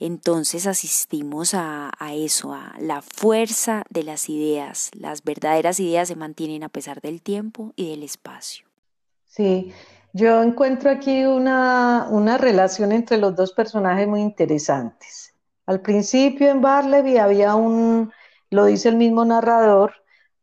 Entonces 0.00 0.66
asistimos 0.66 1.54
a, 1.54 1.92
a, 1.98 2.14
eso, 2.14 2.52
a 2.52 2.74
la 2.80 3.02
fuerza 3.02 3.84
de 3.90 4.02
las 4.02 4.28
ideas. 4.28 4.90
Las 4.94 5.22
verdaderas 5.22 5.78
ideas 5.78 6.08
se 6.08 6.16
mantienen 6.16 6.64
a 6.64 6.68
pesar 6.68 7.00
del 7.00 7.22
tiempo 7.22 7.72
y 7.76 7.90
del 7.90 8.02
espacio. 8.02 8.66
Sí, 9.28 9.72
yo 10.14 10.40
encuentro 10.44 10.90
aquí 10.90 11.24
una, 11.24 12.06
una 12.08 12.38
relación 12.38 12.92
entre 12.92 13.18
los 13.18 13.34
dos 13.34 13.52
personajes 13.52 14.06
muy 14.06 14.20
interesantes. 14.20 15.34
Al 15.66 15.80
principio 15.80 16.50
en 16.50 16.60
Barleby 16.60 17.18
había 17.18 17.56
un, 17.56 18.12
lo 18.50 18.66
dice 18.66 18.90
el 18.90 18.96
mismo 18.96 19.24
narrador, 19.24 19.92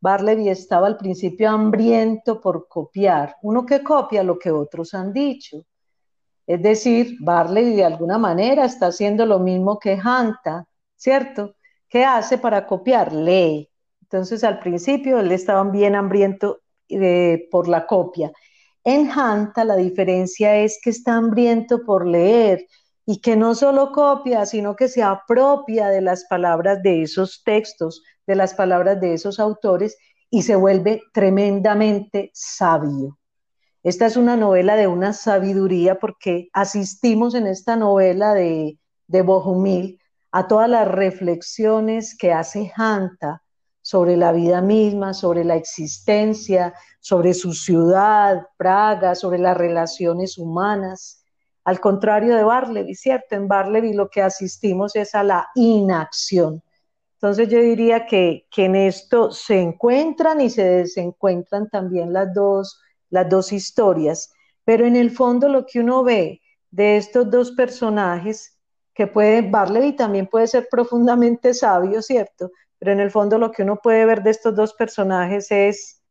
Barleby 0.02 0.50
estaba 0.50 0.88
al 0.88 0.98
principio 0.98 1.50
hambriento 1.50 2.42
por 2.42 2.68
copiar, 2.68 3.38
uno 3.44 3.66
que 3.66 3.82
copia 3.82 4.24
lo 4.24 4.38
que 4.38 4.52
otros 4.52 4.94
han 4.94 5.14
dicho. 5.14 5.64
Es 6.46 6.62
decir, 6.62 7.16
Barleby 7.22 7.74
de 7.74 7.86
alguna 7.86 8.18
manera 8.18 8.66
está 8.66 8.88
haciendo 8.88 9.26
lo 9.26 9.40
mismo 9.40 9.80
que 9.80 9.98
Hanta, 10.04 10.68
¿cierto? 10.98 11.56
¿Qué 11.88 12.04
hace 12.04 12.38
para 12.38 12.68
copiar? 12.68 13.14
Lee. 13.14 13.70
Entonces 14.02 14.44
al 14.44 14.60
principio 14.60 15.18
él 15.20 15.32
estaba 15.32 15.64
bien 15.64 15.96
hambriento 15.96 16.60
eh, 16.90 17.48
por 17.50 17.70
la 17.70 17.88
copia 17.88 18.34
en 18.84 19.10
Hanta 19.12 19.63
la 19.63 19.76
diferencia 19.76 20.58
es 20.58 20.80
que 20.84 20.89
está 20.89 21.15
hambriento 21.15 21.84
por 21.84 22.08
leer 22.08 22.65
y 23.06 23.22
que 23.22 23.36
no 23.36 23.56
solo 23.56 23.91
copia, 23.91 24.46
sino 24.46 24.76
que 24.76 24.88
se 24.88 25.04
apropia 25.04 25.89
de 25.89 26.02
las 26.02 26.26
palabras 26.26 26.82
de 26.82 27.04
esos 27.04 27.44
textos, 27.44 28.04
de 28.26 28.36
las 28.36 28.54
palabras 28.54 29.00
de 29.02 29.13
esos 29.13 29.39
autores 29.39 29.98
y 30.30 30.44
se 30.44 30.56
vuelve 30.56 31.02
tremendamente 31.13 32.32
sabio. 32.34 33.17
Esta 33.84 34.06
es 34.06 34.15
una 34.15 34.38
novela 34.38 34.76
de 34.76 34.88
una 34.88 35.13
sabiduría 35.13 36.00
porque 36.00 36.50
asistimos 36.54 37.34
en 37.34 37.48
esta 37.48 37.76
novela 37.76 38.34
de, 38.34 38.80
de 39.08 39.22
Bohumil 39.24 40.00
a 40.32 40.48
todas 40.48 40.70
las 40.70 40.88
reflexiones 40.88 42.15
que 42.17 42.32
hace 42.32 42.72
Hanta 42.76 43.41
sobre 43.92 44.16
la 44.16 44.32
vida 44.32 44.62
misma, 44.62 45.14
sobre 45.14 45.44
la 45.44 45.58
existencia, 45.58 46.74
sobre 47.02 47.34
su 47.34 47.52
ciudad, 47.52 48.48
Praga, 48.56 49.16
sobre 49.16 49.38
las 49.38 49.58
relaciones 49.58 50.38
humanas. 50.38 51.26
Al 51.66 51.82
contrario 51.82 52.38
de 52.38 52.46
Barleby, 52.46 52.96
¿cierto? 52.96 53.36
En 53.36 53.50
Barleby 53.50 53.92
lo 53.92 54.08
que 54.10 54.22
asistimos 54.22 54.96
es 54.96 55.14
a 55.14 55.24
la 55.24 55.50
inacción. 55.56 56.64
Entonces 57.16 57.50
yo 57.50 57.60
diría 57.60 58.06
que, 58.06 58.48
que 58.50 58.64
en 58.64 58.78
esto 58.78 59.30
se 59.30 59.60
encuentran 59.60 60.40
y 60.40 60.50
se 60.50 60.64
desencuentran 60.64 61.68
también 61.68 62.14
las 62.14 62.34
dos, 62.34 62.80
las 63.10 63.28
dos 63.28 63.52
historias, 63.52 64.32
pero 64.64 64.86
en 64.86 64.96
el 64.96 65.12
fondo 65.12 65.50
lo 65.50 65.66
que 65.66 65.82
uno 65.82 66.02
ve 66.06 66.40
de 66.70 66.96
estos 66.96 67.30
dos 67.30 67.52
personajes, 67.52 68.58
que 68.94 69.08
puede, 69.08 69.42
Barleby 69.42 69.98
también 69.98 70.28
puede 70.28 70.48
ser 70.48 70.70
profundamente 70.72 71.54
sabio, 71.54 72.02
¿cierto? 72.02 72.52
Pero 72.82 72.91
en 72.91 73.00
el 73.00 73.12
fondo 73.12 73.38
lo 73.38 73.52
que 73.54 73.63
uno 73.63 73.78
puede 73.82 74.06
ver 74.06 74.24
de 74.24 74.32
estos 74.32 74.54
dos 74.56 74.74
personajes 74.74 75.52
es 75.52 76.02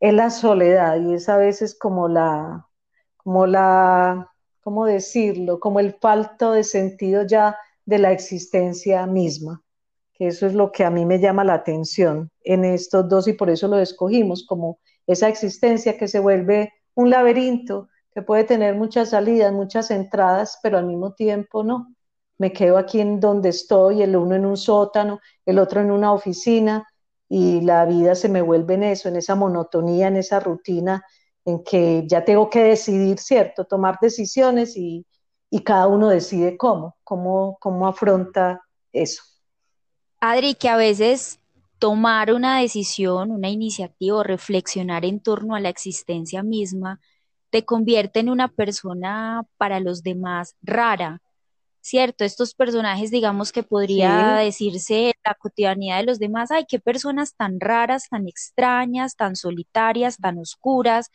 es 0.00 0.14
la 0.14 0.30
soledad 0.30 0.98
y 1.00 1.14
es 1.14 1.28
a 1.28 1.36
veces 1.36 1.78
como 1.78 2.08
la, 2.08 2.66
como 3.18 3.46
la, 3.46 4.32
¿cómo 4.62 4.86
decirlo? 4.86 5.60
Como 5.60 5.78
el 5.78 5.94
falto 5.94 6.52
de 6.52 6.64
sentido 6.64 7.22
ya 7.26 7.56
de 7.84 7.98
la 7.98 8.12
existencia 8.12 9.06
misma, 9.06 9.62
que 10.14 10.28
eso 10.28 10.46
es 10.46 10.54
lo 10.54 10.72
que 10.72 10.84
a 10.84 10.90
mí 10.90 11.04
me 11.04 11.20
llama 11.20 11.44
la 11.44 11.54
atención 11.54 12.30
en 12.42 12.64
estos 12.64 13.08
dos 13.08 13.28
y 13.28 13.34
por 13.34 13.50
eso 13.50 13.68
lo 13.68 13.78
escogimos, 13.78 14.46
como 14.46 14.80
esa 15.06 15.28
existencia 15.28 15.98
que 15.98 16.08
se 16.08 16.18
vuelve 16.18 16.72
un 16.94 17.10
laberinto 17.10 17.88
que 18.14 18.22
puede 18.22 18.44
tener 18.44 18.74
muchas 18.74 19.10
salidas, 19.10 19.52
muchas 19.52 19.90
entradas, 19.90 20.58
pero 20.62 20.78
al 20.78 20.86
mismo 20.86 21.12
tiempo 21.12 21.62
no. 21.62 21.94
Me 22.40 22.54
quedo 22.54 22.78
aquí 22.78 23.00
en 23.00 23.20
donde 23.20 23.50
estoy, 23.50 24.00
el 24.00 24.16
uno 24.16 24.34
en 24.34 24.46
un 24.46 24.56
sótano, 24.56 25.20
el 25.44 25.58
otro 25.58 25.82
en 25.82 25.90
una 25.90 26.14
oficina, 26.14 26.88
y 27.28 27.60
la 27.60 27.84
vida 27.84 28.14
se 28.14 28.30
me 28.30 28.40
vuelve 28.40 28.74
en 28.74 28.82
eso, 28.82 29.10
en 29.10 29.16
esa 29.16 29.34
monotonía, 29.34 30.08
en 30.08 30.16
esa 30.16 30.40
rutina 30.40 31.04
en 31.44 31.62
que 31.62 32.04
ya 32.06 32.24
tengo 32.24 32.48
que 32.48 32.64
decidir, 32.64 33.18
¿cierto? 33.18 33.66
Tomar 33.66 33.98
decisiones 34.00 34.74
y, 34.76 35.06
cada 35.64 35.86
uno 35.86 36.08
decide 36.08 36.56
cómo, 36.56 36.96
cómo, 37.04 37.58
cómo 37.60 37.86
afronta 37.86 38.62
eso. 38.90 39.22
Adri, 40.20 40.54
que 40.54 40.70
a 40.70 40.76
veces 40.76 41.40
tomar 41.78 42.32
una 42.32 42.60
decisión, 42.60 43.32
una 43.32 43.50
iniciativa 43.50 44.16
o 44.16 44.22
reflexionar 44.22 45.04
en 45.04 45.20
torno 45.20 45.56
a 45.56 45.60
la 45.60 45.68
existencia 45.68 46.42
misma 46.42 47.00
te 47.50 47.64
convierte 47.64 48.20
en 48.20 48.30
una 48.30 48.48
persona 48.48 49.44
para 49.58 49.80
los 49.80 50.02
demás 50.02 50.56
rara, 50.62 51.20
¿cierto? 51.80 52.24
Estos 52.24 52.54
personajes, 52.54 53.10
digamos 53.10 53.52
que 53.52 53.62
podría 53.62 54.34
decirse 54.34 55.12
la 55.24 55.34
cotidianidad 55.34 55.98
de 55.98 56.04
los 56.04 56.18
demás, 56.18 56.50
ay, 56.50 56.64
qué 56.68 56.78
personas 56.78 57.34
tan 57.34 57.60
raras, 57.60 58.08
tan 58.08 58.28
extrañas, 58.28 59.16
tan 59.16 59.36
solitarias, 59.36 60.18
tan 60.18 60.38
oscuras, 60.38 61.10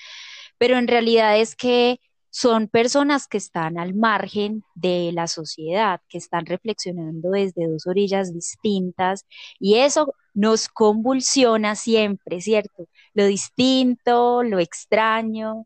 pero 0.58 0.78
en 0.78 0.88
realidad 0.88 1.38
es 1.40 1.56
que 1.56 2.00
son 2.30 2.68
personas 2.68 3.28
que 3.28 3.38
están 3.38 3.78
al 3.78 3.94
margen 3.94 4.66
de 4.74 5.12
la 5.14 5.28
sociedad, 5.28 6.02
que 6.10 6.18
están 6.18 6.46
reflexionando 6.46 7.32
desde 7.32 7.66
dos 7.66 7.88
orillas 7.88 8.34
distintas 8.34 9.26
y 9.58 9.76
eso 9.76 10.14
nos 10.34 10.68
convulsiona 10.68 11.76
siempre, 11.76 12.42
¿cierto? 12.42 12.90
Lo 13.14 13.26
distinto, 13.26 14.44
lo 14.44 14.60
extraño. 14.60 15.66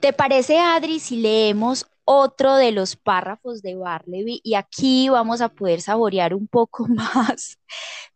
¿Te 0.00 0.12
parece, 0.12 0.58
Adri, 0.58 1.00
si 1.00 1.16
leemos 1.16 1.86
otro 2.06 2.54
de 2.54 2.70
los 2.72 2.96
párrafos 2.96 3.62
de 3.62 3.74
Barleby 3.74 4.40
y 4.44 4.54
aquí 4.54 5.08
vamos 5.08 5.40
a 5.40 5.48
poder 5.48 5.82
saborear 5.82 6.34
un 6.34 6.46
poco 6.46 6.86
más 6.88 7.58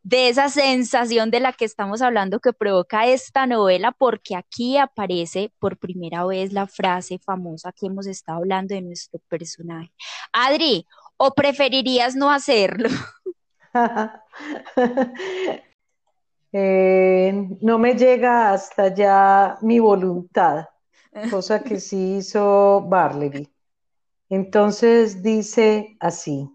de 0.03 0.29
esa 0.29 0.49
sensación 0.49 1.31
de 1.31 1.41
la 1.41 1.53
que 1.53 1.65
estamos 1.65 2.01
hablando 2.01 2.39
que 2.39 2.53
provoca 2.53 3.07
esta 3.07 3.47
novela 3.47 3.93
porque 3.93 4.37
aquí 4.37 4.79
aparece 4.79 5.53
por 5.59 5.77
primera 5.77 6.25
vez 6.25 6.53
la 6.53 6.67
frase 6.69 7.19
famosa 7.19 7.73
que 7.73 7.87
hemos 7.87 8.07
estado 8.07 8.39
hablando 8.39 8.75
de 8.75 8.83
nuestro 8.83 9.21
personaje. 9.29 9.93
Adri, 10.33 10.87
¿o 11.17 11.33
preferirías 11.35 12.15
no 12.17 12.31
hacerlo? 12.31 12.89
Eh, 16.53 17.33
no 17.61 17.79
me 17.79 17.95
llega 17.95 18.53
hasta 18.53 18.93
ya 18.93 19.57
mi 19.63 19.79
voluntad, 19.79 20.67
cosa 21.31 21.63
que 21.63 21.79
sí 21.79 22.17
hizo 22.17 22.81
Barleby. 22.89 23.49
Entonces 24.31 25.25
dice 25.25 25.97
así. 25.99 26.49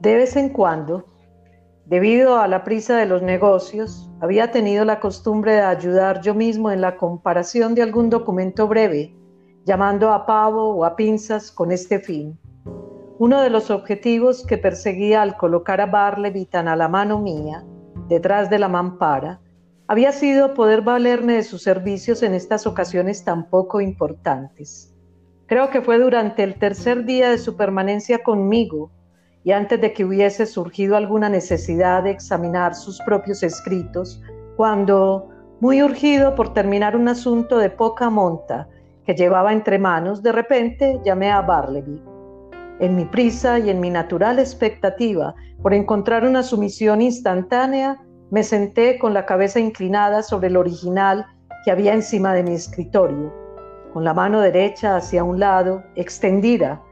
De 0.00 0.14
vez 0.16 0.34
en 0.34 0.48
cuando, 0.48 1.04
debido 1.86 2.36
a 2.36 2.48
la 2.48 2.64
prisa 2.64 2.96
de 2.96 3.06
los 3.06 3.22
negocios, 3.22 4.10
había 4.20 4.50
tenido 4.50 4.84
la 4.84 4.98
costumbre 4.98 5.52
de 5.52 5.62
ayudar 5.62 6.20
yo 6.20 6.34
mismo 6.34 6.72
en 6.72 6.80
la 6.80 6.96
comparación 6.96 7.76
de 7.76 7.82
algún 7.82 8.10
documento 8.10 8.66
breve, 8.66 9.14
llamando 9.64 10.12
a 10.12 10.26
pavo 10.26 10.74
o 10.74 10.84
a 10.84 10.96
pinzas 10.96 11.52
con 11.52 11.70
este 11.70 12.00
fin. 12.00 12.36
Uno 13.20 13.40
de 13.40 13.50
los 13.50 13.70
objetivos 13.70 14.44
que 14.44 14.58
perseguía 14.58 15.22
al 15.22 15.36
colocar 15.36 15.80
a 15.80 15.86
Barleby 15.86 16.46
tan 16.46 16.66
a 16.66 16.74
la 16.74 16.88
mano 16.88 17.20
mía, 17.20 17.64
detrás 18.08 18.50
de 18.50 18.58
la 18.58 18.68
mampara, 18.68 19.40
había 19.86 20.12
sido 20.12 20.54
poder 20.54 20.82
valerme 20.82 21.34
de 21.34 21.42
sus 21.42 21.62
servicios 21.62 22.22
en 22.22 22.34
estas 22.34 22.66
ocasiones 22.66 23.24
tan 23.24 23.50
poco 23.50 23.80
importantes. 23.80 24.94
Creo 25.46 25.68
que 25.70 25.82
fue 25.82 25.98
durante 25.98 26.42
el 26.42 26.58
tercer 26.58 27.04
día 27.04 27.30
de 27.30 27.38
su 27.38 27.56
permanencia 27.56 28.22
conmigo 28.22 28.90
y 29.44 29.52
antes 29.52 29.78
de 29.80 29.92
que 29.92 30.06
hubiese 30.06 30.46
surgido 30.46 30.96
alguna 30.96 31.28
necesidad 31.28 32.02
de 32.02 32.10
examinar 32.10 32.74
sus 32.74 32.98
propios 33.02 33.42
escritos, 33.42 34.22
cuando, 34.56 35.28
muy 35.60 35.82
urgido 35.82 36.34
por 36.34 36.54
terminar 36.54 36.96
un 36.96 37.08
asunto 37.08 37.58
de 37.58 37.68
poca 37.68 38.08
monta 38.08 38.68
que 39.04 39.14
llevaba 39.14 39.52
entre 39.52 39.78
manos, 39.78 40.22
de 40.22 40.32
repente 40.32 40.98
llamé 41.04 41.30
a 41.30 41.42
Barleby. 41.42 42.00
En 42.80 42.96
mi 42.96 43.04
prisa 43.04 43.58
y 43.58 43.68
en 43.68 43.80
mi 43.80 43.90
natural 43.90 44.38
expectativa 44.38 45.34
por 45.60 45.74
encontrar 45.74 46.24
una 46.24 46.42
sumisión 46.42 47.02
instantánea, 47.02 48.02
me 48.34 48.42
senté 48.42 48.98
con 48.98 49.14
la 49.14 49.26
cabeza 49.26 49.60
inclinada 49.60 50.20
sobre 50.24 50.48
el 50.48 50.56
original 50.56 51.24
que 51.64 51.70
había 51.70 51.94
encima 51.94 52.34
de 52.34 52.42
mi 52.42 52.54
escritorio, 52.54 53.32
con 53.92 54.02
la 54.02 54.12
mano 54.12 54.40
derecha 54.40 54.96
hacia 54.96 55.22
un 55.22 55.38
lado, 55.38 55.84
extendida, 55.94 56.82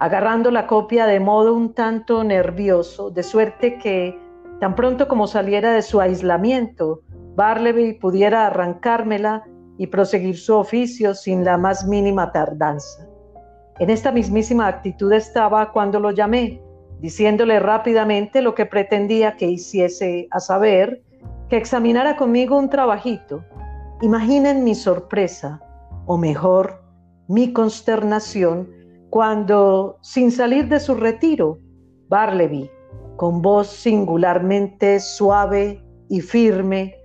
agarrando 0.00 0.50
la 0.50 0.66
copia 0.66 1.06
de 1.06 1.20
modo 1.20 1.54
un 1.54 1.72
tanto 1.72 2.24
nervioso, 2.24 3.10
de 3.10 3.22
suerte 3.22 3.78
que, 3.78 4.18
tan 4.58 4.74
pronto 4.74 5.06
como 5.06 5.28
saliera 5.28 5.70
de 5.70 5.82
su 5.82 6.00
aislamiento, 6.00 7.02
Barleby 7.36 7.92
pudiera 8.00 8.48
arrancármela 8.48 9.44
y 9.76 9.86
proseguir 9.86 10.36
su 10.36 10.56
oficio 10.56 11.14
sin 11.14 11.44
la 11.44 11.56
más 11.56 11.86
mínima 11.86 12.32
tardanza. 12.32 13.06
En 13.78 13.90
esta 13.90 14.10
mismísima 14.10 14.66
actitud 14.66 15.12
estaba 15.12 15.70
cuando 15.70 16.00
lo 16.00 16.10
llamé, 16.10 16.60
diciéndole 17.00 17.60
rápidamente 17.60 18.42
lo 18.42 18.54
que 18.54 18.66
pretendía 18.66 19.36
que 19.36 19.46
hiciese, 19.46 20.28
a 20.30 20.40
saber, 20.40 21.02
que 21.48 21.56
examinara 21.56 22.16
conmigo 22.16 22.58
un 22.58 22.68
trabajito. 22.68 23.44
Imaginen 24.02 24.64
mi 24.64 24.74
sorpresa, 24.74 25.60
o 26.06 26.16
mejor, 26.16 26.82
mi 27.28 27.52
consternación, 27.52 28.70
cuando, 29.10 29.98
sin 30.02 30.30
salir 30.30 30.68
de 30.68 30.80
su 30.80 30.94
retiro, 30.94 31.58
Barleby, 32.08 32.70
con 33.16 33.42
voz 33.42 33.68
singularmente 33.68 35.00
suave 35.00 35.82
y 36.08 36.20
firme, 36.20 36.96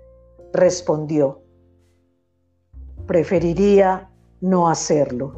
respondió, 0.53 1.41
preferiría 3.07 4.09
no 4.41 4.67
hacerlo. 4.67 5.33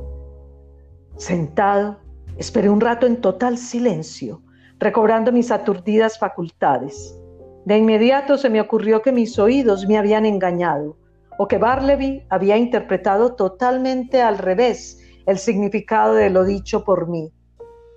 Sentado, 1.18 1.98
esperé 2.38 2.70
un 2.70 2.82
rato 2.82 3.06
en 3.06 3.22
total 3.22 3.58
silencio 3.58 4.42
recobrando 4.80 5.32
mis 5.32 5.52
aturdidas 5.52 6.20
facultades. 6.20 7.18
De 7.66 7.78
inmediato 7.78 8.38
se 8.38 8.50
me 8.50 8.62
ocurrió 8.62 9.02
que 9.02 9.12
mis 9.12 9.40
oídos 9.40 9.88
me 9.88 9.98
habían 9.98 10.26
engañado 10.26 10.98
o 11.38 11.48
que 11.48 11.58
Barleby 11.58 12.24
había 12.30 12.58
interpretado 12.58 13.36
totalmente 13.36 14.22
al 14.22 14.38
revés 14.38 15.00
el 15.26 15.38
significado 15.38 16.14
de 16.14 16.30
lo 16.30 16.44
dicho 16.44 16.84
por 16.84 17.08
mí. 17.08 17.32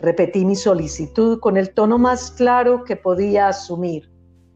Repetí 0.00 0.44
mi 0.44 0.56
solicitud 0.56 1.40
con 1.40 1.56
el 1.56 1.74
tono 1.74 1.98
más 1.98 2.30
claro 2.30 2.84
que 2.84 2.96
podía 2.96 3.48
asumir, 3.48 4.10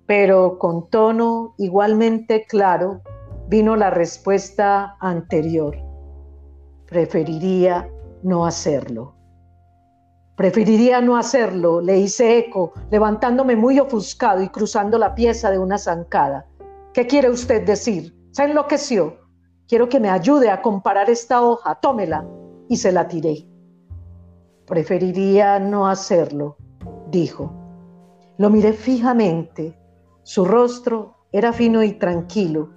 pero 0.06 0.58
con 0.58 0.88
tono 0.88 1.54
igualmente 1.58 2.46
claro 2.48 3.02
vino 3.48 3.76
la 3.76 3.90
respuesta 3.90 4.96
anterior. 5.00 5.76
Preferiría 6.86 7.88
no 8.22 8.46
hacerlo. 8.46 9.14
Preferiría 10.36 11.00
no 11.00 11.16
hacerlo, 11.16 11.80
le 11.80 11.98
hice 11.98 12.38
eco, 12.38 12.72
levantándome 12.90 13.56
muy 13.56 13.78
ofuscado 13.78 14.42
y 14.42 14.48
cruzando 14.48 14.98
la 14.98 15.14
pieza 15.14 15.50
de 15.50 15.58
una 15.58 15.78
zancada. 15.78 16.46
¿Qué 16.92 17.06
quiere 17.06 17.30
usted 17.30 17.64
decir? 17.64 18.14
Se 18.30 18.44
enloqueció. 18.44 19.18
Quiero 19.68 19.88
que 19.88 20.00
me 20.00 20.10
ayude 20.10 20.50
a 20.50 20.62
comparar 20.62 21.10
esta 21.10 21.42
hoja, 21.42 21.74
tómela. 21.76 22.26
Y 22.68 22.76
se 22.76 22.92
la 22.92 23.08
tiré. 23.08 23.46
Preferiría 24.66 25.58
no 25.58 25.86
hacerlo, 25.86 26.56
dijo. 27.10 27.52
Lo 28.38 28.48
miré 28.48 28.72
fijamente. 28.72 29.78
Su 30.22 30.44
rostro 30.44 31.16
era 31.32 31.52
fino 31.52 31.82
y 31.82 31.92
tranquilo, 31.92 32.70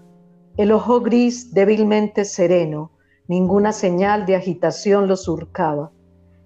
el 0.58 0.72
ojo 0.72 1.02
gris 1.02 1.54
débilmente 1.54 2.24
sereno, 2.24 2.92
ninguna 3.28 3.74
señal 3.74 4.26
de 4.26 4.38
agitación 4.38 5.10
lo 5.10 5.18
surcaba. 5.18 5.92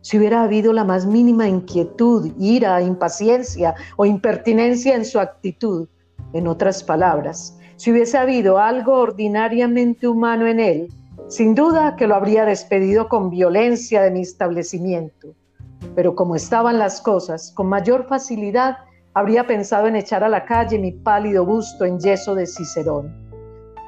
Si 0.02 0.18
hubiera 0.18 0.44
habido 0.44 0.72
la 0.72 0.86
más 0.86 1.06
mínima 1.06 1.48
inquietud, 1.48 2.32
ira, 2.40 2.82
impaciencia 2.82 3.76
o 3.98 4.06
impertinencia 4.06 4.96
en 4.96 5.04
su 5.04 5.20
actitud, 5.20 5.88
en 6.34 6.48
otras 6.48 6.84
palabras, 6.84 7.58
si 7.76 7.92
hubiese 7.92 8.18
habido 8.18 8.60
algo 8.60 8.94
ordinariamente 8.94 10.08
humano 10.08 10.48
en 10.48 10.60
él, 10.60 10.88
sin 11.28 11.54
duda 11.54 11.96
que 11.96 12.08
lo 12.08 12.16
habría 12.16 12.46
despedido 12.46 13.10
con 13.10 13.30
violencia 13.30 14.02
de 14.02 14.12
mi 14.12 14.22
establecimiento. 14.22 15.36
Pero 15.96 16.16
como 16.16 16.36
estaban 16.36 16.80
las 16.80 17.02
cosas, 17.02 17.52
con 17.54 17.68
mayor 17.68 18.08
facilidad 18.08 18.78
habría 19.14 19.48
pensado 19.48 19.88
en 19.88 19.96
echar 19.96 20.24
a 20.24 20.30
la 20.30 20.46
calle 20.46 20.80
mi 20.80 20.92
pálido 20.92 21.46
busto 21.46 21.84
en 21.84 22.00
yeso 22.00 22.36
de 22.36 22.48
Cicerón. 22.48 23.14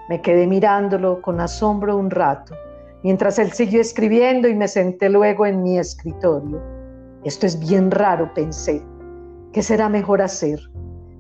Me 0.09 0.21
quedé 0.21 0.45
mirándolo 0.45 1.21
con 1.21 1.39
asombro 1.39 1.95
un 1.95 2.09
rato 2.09 2.53
mientras 3.03 3.39
él 3.39 3.51
siguió 3.51 3.81
escribiendo 3.81 4.47
y 4.47 4.55
me 4.55 4.67
senté 4.67 5.09
luego 5.09 5.45
en 5.45 5.63
mi 5.63 5.77
escritorio. 5.77 6.61
Esto 7.23 7.45
es 7.45 7.59
bien 7.59 7.91
raro, 7.91 8.33
pensé. 8.33 8.81
¿Qué 9.53 9.61
será 9.61 9.89
mejor 9.89 10.21
hacer? 10.21 10.59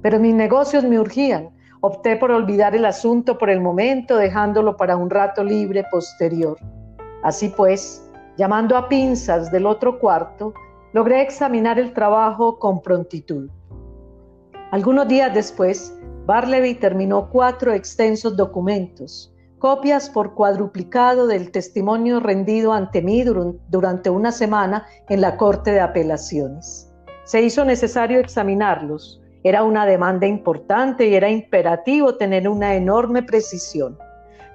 Pero 0.01 0.19
mis 0.19 0.33
negocios 0.33 0.83
me 0.83 0.99
urgían. 0.99 1.49
Opté 1.81 2.15
por 2.15 2.31
olvidar 2.31 2.75
el 2.75 2.85
asunto 2.85 3.37
por 3.37 3.49
el 3.49 3.59
momento, 3.59 4.17
dejándolo 4.17 4.77
para 4.77 4.95
un 4.95 5.09
rato 5.09 5.43
libre 5.43 5.83
posterior. 5.91 6.57
Así 7.23 7.49
pues, 7.49 8.07
llamando 8.37 8.77
a 8.77 8.87
pinzas 8.87 9.51
del 9.51 9.65
otro 9.65 9.99
cuarto, 9.99 10.53
logré 10.93 11.21
examinar 11.21 11.79
el 11.79 11.93
trabajo 11.93 12.57
con 12.59 12.81
prontitud. 12.81 13.49
Algunos 14.71 15.07
días 15.07 15.33
después, 15.33 15.95
Barleby 16.25 16.75
terminó 16.75 17.29
cuatro 17.29 17.73
extensos 17.73 18.37
documentos, 18.37 19.30
copias 19.61 20.09
por 20.09 20.33
cuadruplicado 20.33 21.27
del 21.27 21.51
testimonio 21.51 22.19
rendido 22.19 22.73
ante 22.73 22.99
mí 23.03 23.23
durante 23.69 24.09
una 24.09 24.31
semana 24.31 24.87
en 25.07 25.21
la 25.21 25.37
Corte 25.37 25.71
de 25.71 25.79
Apelaciones. 25.79 26.91
Se 27.25 27.43
hizo 27.43 27.63
necesario 27.63 28.19
examinarlos. 28.19 29.21
Era 29.43 29.61
una 29.61 29.85
demanda 29.85 30.25
importante 30.25 31.07
y 31.07 31.13
era 31.13 31.29
imperativo 31.29 32.15
tener 32.15 32.49
una 32.49 32.73
enorme 32.73 33.21
precisión. 33.21 33.99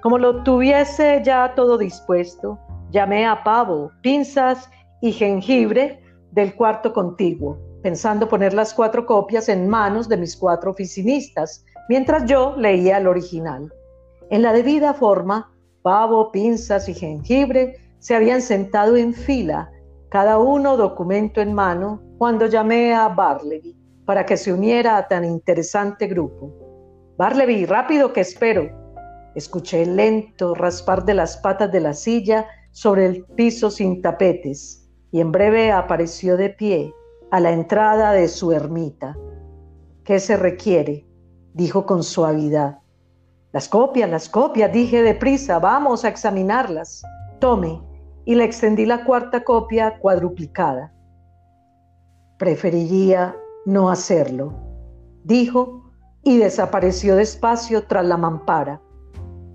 Como 0.01 0.17
lo 0.17 0.43
tuviese 0.43 1.21
ya 1.23 1.53
todo 1.55 1.77
dispuesto, 1.77 2.59
llamé 2.91 3.25
a 3.25 3.45
pavo, 3.45 3.93
pinzas 4.01 4.69
y 4.99 5.13
jengibre 5.13 6.01
del 6.31 6.53
cuarto 6.53 6.91
contiguo, 6.91 7.57
pensando 7.81 8.27
poner 8.27 8.53
las 8.53 8.73
cuatro 8.73 9.05
copias 9.05 9.47
en 9.47 9.69
manos 9.69 10.09
de 10.09 10.17
mis 10.17 10.35
cuatro 10.35 10.71
oficinistas, 10.71 11.63
mientras 11.87 12.25
yo 12.25 12.57
leía 12.57 12.97
el 12.97 13.07
original. 13.07 13.71
En 14.29 14.41
la 14.41 14.53
debida 14.53 14.93
forma, 14.93 15.51
pavo, 15.81 16.31
pinzas 16.31 16.89
y 16.89 16.93
jengibre 16.93 17.77
se 17.99 18.15
habían 18.15 18.41
sentado 18.41 18.97
en 18.97 19.13
fila 19.13 19.71
cada 20.09 20.37
uno 20.37 20.77
documento 20.77 21.41
en 21.41 21.53
mano, 21.53 22.01
cuando 22.17 22.45
llamé 22.45 22.93
a 22.93 23.09
Barleby 23.09 23.75
para 24.05 24.25
que 24.25 24.37
se 24.37 24.53
uniera 24.53 24.97
a 24.97 25.07
tan 25.07 25.25
interesante 25.25 26.07
grupo. 26.07 26.53
Barleby, 27.17 27.65
rápido 27.65 28.13
que 28.13 28.21
espero. 28.21 28.69
Escuché 29.35 29.83
el 29.83 29.97
lento 29.97 30.55
raspar 30.55 31.03
de 31.03 31.13
las 31.13 31.37
patas 31.37 31.71
de 31.71 31.81
la 31.81 31.93
silla 31.93 32.47
sobre 32.71 33.05
el 33.05 33.25
piso 33.35 33.69
sin 33.69 34.01
tapetes 34.01 34.89
y 35.11 35.19
en 35.19 35.31
breve 35.31 35.71
apareció 35.71 36.37
de 36.37 36.49
pie 36.49 36.93
a 37.31 37.39
la 37.39 37.51
entrada 37.51 38.13
de 38.13 38.29
su 38.29 38.53
ermita. 38.53 39.17
¿Qué 40.05 40.19
se 40.19 40.37
requiere? 40.37 41.05
dijo 41.53 41.85
con 41.85 42.03
suavidad. 42.03 42.79
Las 43.57 43.69
copias, 43.69 44.07
las 44.07 44.29
copias, 44.29 44.71
dije 44.71 45.01
deprisa, 45.01 45.57
vamos 45.57 46.05
a 46.05 46.09
examinarlas. 46.09 47.01
Tome, 47.39 47.81
y 48.23 48.35
le 48.35 48.43
extendí 48.43 48.85
la 48.85 49.03
cuarta 49.03 49.43
copia 49.43 49.97
cuadruplicada. 49.97 50.93
Preferiría 52.37 53.35
no 53.65 53.89
hacerlo, 53.89 54.53
dijo 55.23 55.89
y 56.23 56.37
desapareció 56.37 57.15
despacio 57.15 57.87
tras 57.87 58.05
la 58.05 58.15
mampara. 58.15 58.79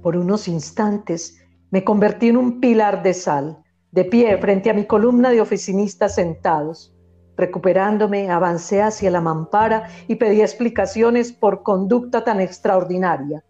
Por 0.03 0.17
unos 0.17 0.49
instantes 0.49 1.41
me 1.71 1.85
convertí 1.85 2.31
en 2.31 2.39
un 2.39 2.59
pilar 2.59 3.05
de 3.05 3.15
sal, 3.15 3.63
de 3.93 4.05
pie 4.05 4.37
frente 4.39 4.69
a 4.69 4.75
mi 4.75 4.85
columna 4.85 5.31
de 5.31 5.41
oficinistas 5.41 6.17
sentados. 6.17 6.93
Recuperándome, 7.37 8.33
avancé 8.33 8.83
hacia 8.83 9.13
la 9.13 9.21
mampara 9.21 9.87
y 10.09 10.17
pedí 10.17 10.41
explicaciones 10.41 11.33
por 11.33 11.63
conducta 11.63 12.25
tan 12.25 12.41
extraordinaria. 12.41 13.45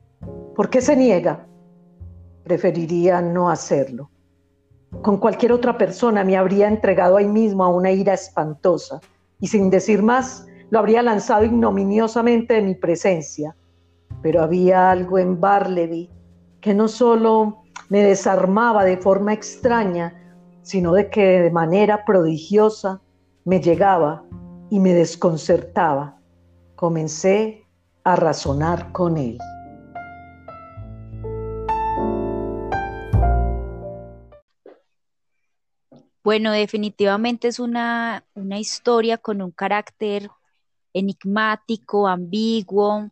¿Por 0.54 0.70
qué 0.70 0.80
se 0.80 0.96
niega? 0.96 1.46
Preferiría 2.44 3.20
no 3.22 3.50
hacerlo. 3.50 4.10
Con 5.00 5.16
cualquier 5.18 5.52
otra 5.52 5.78
persona 5.78 6.22
me 6.22 6.36
habría 6.36 6.68
entregado 6.68 7.16
ahí 7.16 7.26
mismo 7.26 7.64
a 7.64 7.68
una 7.68 7.90
ira 7.90 8.14
espantosa 8.14 9.00
y 9.40 9.46
sin 9.46 9.70
decir 9.70 10.02
más 10.02 10.46
lo 10.70 10.78
habría 10.78 11.02
lanzado 11.02 11.44
ignominiosamente 11.44 12.54
de 12.54 12.62
mi 12.62 12.74
presencia. 12.74 13.56
Pero 14.22 14.42
había 14.42 14.90
algo 14.90 15.18
en 15.18 15.40
Barleby 15.40 16.10
que 16.60 16.74
no 16.74 16.88
solo 16.88 17.62
me 17.88 18.02
desarmaba 18.02 18.84
de 18.84 18.96
forma 18.96 19.32
extraña, 19.32 20.14
sino 20.62 20.92
de 20.92 21.10
que 21.10 21.40
de 21.42 21.50
manera 21.50 22.04
prodigiosa 22.04 23.00
me 23.44 23.60
llegaba 23.60 24.24
y 24.70 24.78
me 24.78 24.94
desconcertaba. 24.94 26.18
Comencé 26.76 27.66
a 28.04 28.16
razonar 28.16 28.92
con 28.92 29.16
él. 29.16 29.38
Bueno, 36.24 36.52
definitivamente 36.52 37.48
es 37.48 37.58
una, 37.58 38.24
una 38.34 38.58
historia 38.58 39.18
con 39.18 39.42
un 39.42 39.50
carácter 39.50 40.30
enigmático, 40.92 42.06
ambiguo, 42.06 43.10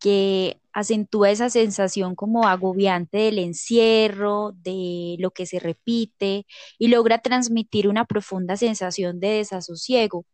que 0.00 0.60
acentúa 0.72 1.30
esa 1.30 1.48
sensación 1.48 2.16
como 2.16 2.46
agobiante 2.48 3.18
del 3.18 3.38
encierro, 3.38 4.52
de 4.56 5.16
lo 5.20 5.30
que 5.30 5.46
se 5.46 5.60
repite, 5.60 6.46
y 6.78 6.88
logra 6.88 7.18
transmitir 7.18 7.88
una 7.88 8.04
profunda 8.04 8.56
sensación 8.56 9.20
de 9.20 9.28
desasosiego, 9.28 10.26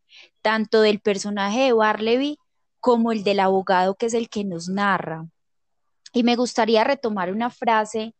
tanto 0.43 0.81
del 0.81 1.01
personaje 1.01 1.65
de 1.65 1.73
Barleby 1.75 2.39
como 2.81 3.13
el 3.13 3.23
del 3.25 3.41
abogado 3.41 3.95
que 3.95 4.07
es 4.07 4.15
el 4.15 4.31
que 4.31 4.45
nos 4.45 4.69
narra. 4.69 5.29
Y 6.13 6.23
me 6.25 6.37
gustaría 6.37 6.83
retomar 6.83 7.31
una 7.31 7.51
frase 7.51 8.15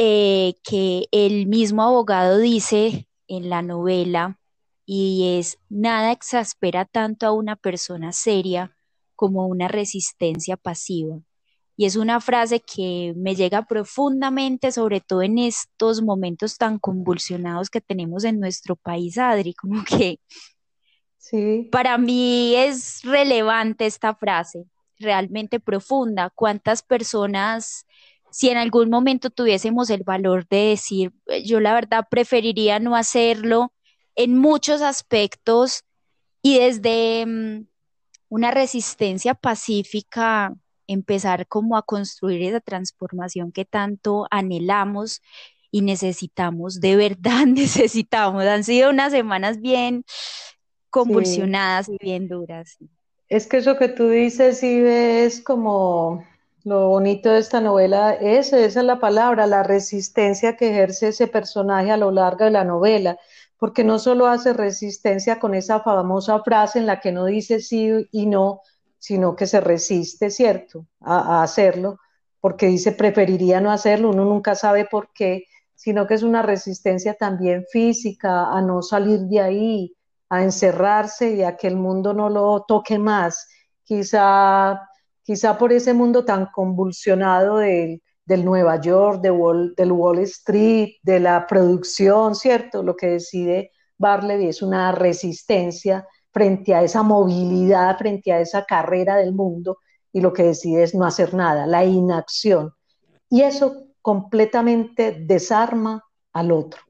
eh, 0.00 0.54
que 0.62 1.08
el 1.10 1.48
mismo 1.48 1.82
abogado 1.82 2.38
dice 2.38 3.08
en 3.26 3.50
la 3.50 3.62
novela 3.62 4.38
y 4.86 5.38
es, 5.40 5.58
nada 5.68 6.12
exaspera 6.12 6.84
tanto 6.84 7.26
a 7.26 7.32
una 7.32 7.56
persona 7.56 8.12
seria 8.12 8.76
como 9.16 9.48
una 9.48 9.66
resistencia 9.66 10.56
pasiva. 10.56 11.18
Y 11.76 11.86
es 11.86 11.96
una 11.96 12.20
frase 12.20 12.60
que 12.60 13.12
me 13.16 13.34
llega 13.34 13.62
profundamente, 13.66 14.70
sobre 14.70 15.00
todo 15.00 15.22
en 15.22 15.36
estos 15.36 16.00
momentos 16.00 16.58
tan 16.58 16.78
convulsionados 16.78 17.68
que 17.68 17.80
tenemos 17.80 18.22
en 18.22 18.38
nuestro 18.38 18.76
país, 18.76 19.18
Adri, 19.18 19.52
como 19.52 19.82
que 19.82 20.20
sí. 21.16 21.68
para 21.72 21.98
mí 21.98 22.54
es 22.54 23.02
relevante 23.02 23.86
esta 23.86 24.14
frase, 24.14 24.64
realmente 24.96 25.58
profunda. 25.58 26.30
¿Cuántas 26.30 26.84
personas 26.84 27.84
si 28.30 28.50
en 28.50 28.56
algún 28.56 28.90
momento 28.90 29.30
tuviésemos 29.30 29.90
el 29.90 30.02
valor 30.02 30.46
de 30.48 30.68
decir, 30.68 31.12
eh, 31.26 31.44
yo 31.44 31.60
la 31.60 31.74
verdad 31.74 32.06
preferiría 32.10 32.78
no 32.78 32.96
hacerlo 32.96 33.72
en 34.14 34.36
muchos 34.36 34.82
aspectos 34.82 35.84
y 36.42 36.58
desde 36.58 37.24
mm, 37.26 37.66
una 38.28 38.50
resistencia 38.50 39.34
pacífica 39.34 40.54
empezar 40.86 41.46
como 41.46 41.76
a 41.76 41.82
construir 41.82 42.42
esa 42.42 42.60
transformación 42.60 43.52
que 43.52 43.64
tanto 43.64 44.26
anhelamos 44.30 45.20
y 45.70 45.82
necesitamos, 45.82 46.80
de 46.80 46.96
verdad 46.96 47.44
necesitamos. 47.46 48.44
Han 48.44 48.64
sido 48.64 48.90
unas 48.90 49.12
semanas 49.12 49.60
bien 49.60 50.04
convulsionadas 50.90 51.88
y 51.88 51.98
bien 52.00 52.28
duras. 52.28 52.78
Es 53.28 53.46
que 53.46 53.58
eso 53.58 53.76
que 53.76 53.88
tú 53.88 54.08
dices, 54.08 54.58
sí, 54.58 54.80
es 54.82 55.42
como 55.42 56.24
lo 56.68 56.88
bonito 56.88 57.30
de 57.30 57.38
esta 57.38 57.60
novela 57.60 58.12
es, 58.14 58.52
esa 58.52 58.80
es 58.80 58.86
la 58.86 59.00
palabra, 59.00 59.46
la 59.46 59.62
resistencia 59.62 60.56
que 60.56 60.70
ejerce 60.70 61.08
ese 61.08 61.26
personaje 61.26 61.90
a 61.90 61.96
lo 61.96 62.10
largo 62.10 62.44
de 62.44 62.50
la 62.50 62.64
novela, 62.64 63.18
porque 63.56 63.84
no 63.84 63.98
solo 63.98 64.26
hace 64.26 64.52
resistencia 64.52 65.40
con 65.40 65.54
esa 65.54 65.80
famosa 65.80 66.42
frase 66.42 66.78
en 66.78 66.86
la 66.86 67.00
que 67.00 67.10
no 67.10 67.24
dice 67.24 67.60
sí 67.60 67.90
y 68.12 68.26
no, 68.26 68.60
sino 68.98 69.34
que 69.34 69.46
se 69.46 69.60
resiste, 69.60 70.30
¿cierto?, 70.30 70.86
a 71.00 71.42
hacerlo, 71.42 71.98
porque 72.40 72.66
dice 72.66 72.92
preferiría 72.92 73.60
no 73.60 73.72
hacerlo, 73.72 74.10
uno 74.10 74.24
nunca 74.24 74.54
sabe 74.54 74.84
por 74.84 75.10
qué, 75.12 75.44
sino 75.74 76.06
que 76.06 76.14
es 76.14 76.22
una 76.22 76.42
resistencia 76.42 77.14
también 77.14 77.64
física 77.70 78.52
a 78.52 78.60
no 78.60 78.82
salir 78.82 79.20
de 79.20 79.40
ahí, 79.40 79.96
a 80.28 80.42
encerrarse 80.42 81.30
y 81.34 81.42
a 81.42 81.56
que 81.56 81.68
el 81.68 81.76
mundo 81.76 82.12
no 82.12 82.28
lo 82.28 82.64
toque 82.68 82.98
más. 82.98 83.48
Quizá 83.84 84.87
quizá 85.28 85.58
por 85.58 85.74
ese 85.74 85.92
mundo 85.92 86.24
tan 86.24 86.46
convulsionado 86.46 87.58
del, 87.58 88.00
Nueva 88.26 88.80
York, 88.80 89.20
del 89.20 89.92
Wall 89.92 90.18
Street, 90.20 90.94
de 91.02 91.20
la 91.20 91.46
producción, 91.46 92.34
¿cierto? 92.34 92.82
Lo 92.82 92.96
que 92.96 93.08
decide 93.08 93.72
Barleby 93.98 94.46
es 94.48 94.62
una 94.62 94.90
resistencia 94.92 96.08
frente 96.32 96.74
a 96.74 96.82
esa 96.82 97.02
movilidad, 97.02 97.98
frente 97.98 98.32
a 98.32 98.40
esa 98.40 98.64
carrera 98.64 99.16
del 99.16 99.34
mundo, 99.34 99.80
y 100.14 100.22
lo 100.22 100.32
que 100.32 100.44
decide 100.44 100.82
es 100.82 100.94
no 100.94 101.04
hacer 101.04 101.34
nada, 101.34 101.66
la 101.66 101.84
inacción. 101.84 102.72
Y 103.28 103.42
eso 103.42 103.84
completamente 104.00 105.12
desarma 105.12 106.04
al 106.32 106.52
otro. 106.52 106.80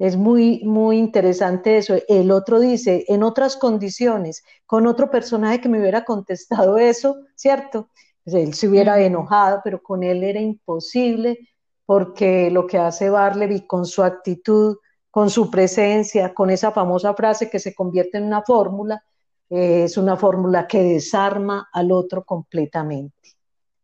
Es 0.00 0.16
muy, 0.16 0.62
muy 0.64 0.96
interesante 0.96 1.76
eso. 1.76 1.94
El 2.08 2.30
otro 2.30 2.58
dice, 2.58 3.04
en 3.08 3.22
otras 3.22 3.58
condiciones, 3.58 4.42
con 4.64 4.86
otro 4.86 5.10
personaje 5.10 5.60
que 5.60 5.68
me 5.68 5.78
hubiera 5.78 6.06
contestado 6.06 6.78
eso, 6.78 7.18
¿cierto? 7.34 7.90
Pues 8.24 8.34
él 8.34 8.54
se 8.54 8.66
hubiera 8.66 8.98
enojado, 8.98 9.60
pero 9.62 9.82
con 9.82 10.02
él 10.02 10.24
era 10.24 10.40
imposible 10.40 11.38
porque 11.84 12.50
lo 12.50 12.66
que 12.66 12.78
hace 12.78 13.10
Barleby 13.10 13.66
con 13.66 13.84
su 13.84 14.02
actitud, 14.02 14.78
con 15.10 15.28
su 15.28 15.50
presencia, 15.50 16.32
con 16.32 16.48
esa 16.48 16.70
famosa 16.70 17.12
frase 17.12 17.50
que 17.50 17.58
se 17.58 17.74
convierte 17.74 18.16
en 18.16 18.24
una 18.24 18.40
fórmula, 18.40 19.04
eh, 19.50 19.84
es 19.84 19.98
una 19.98 20.16
fórmula 20.16 20.66
que 20.66 20.82
desarma 20.82 21.68
al 21.74 21.92
otro 21.92 22.24
completamente. 22.24 23.36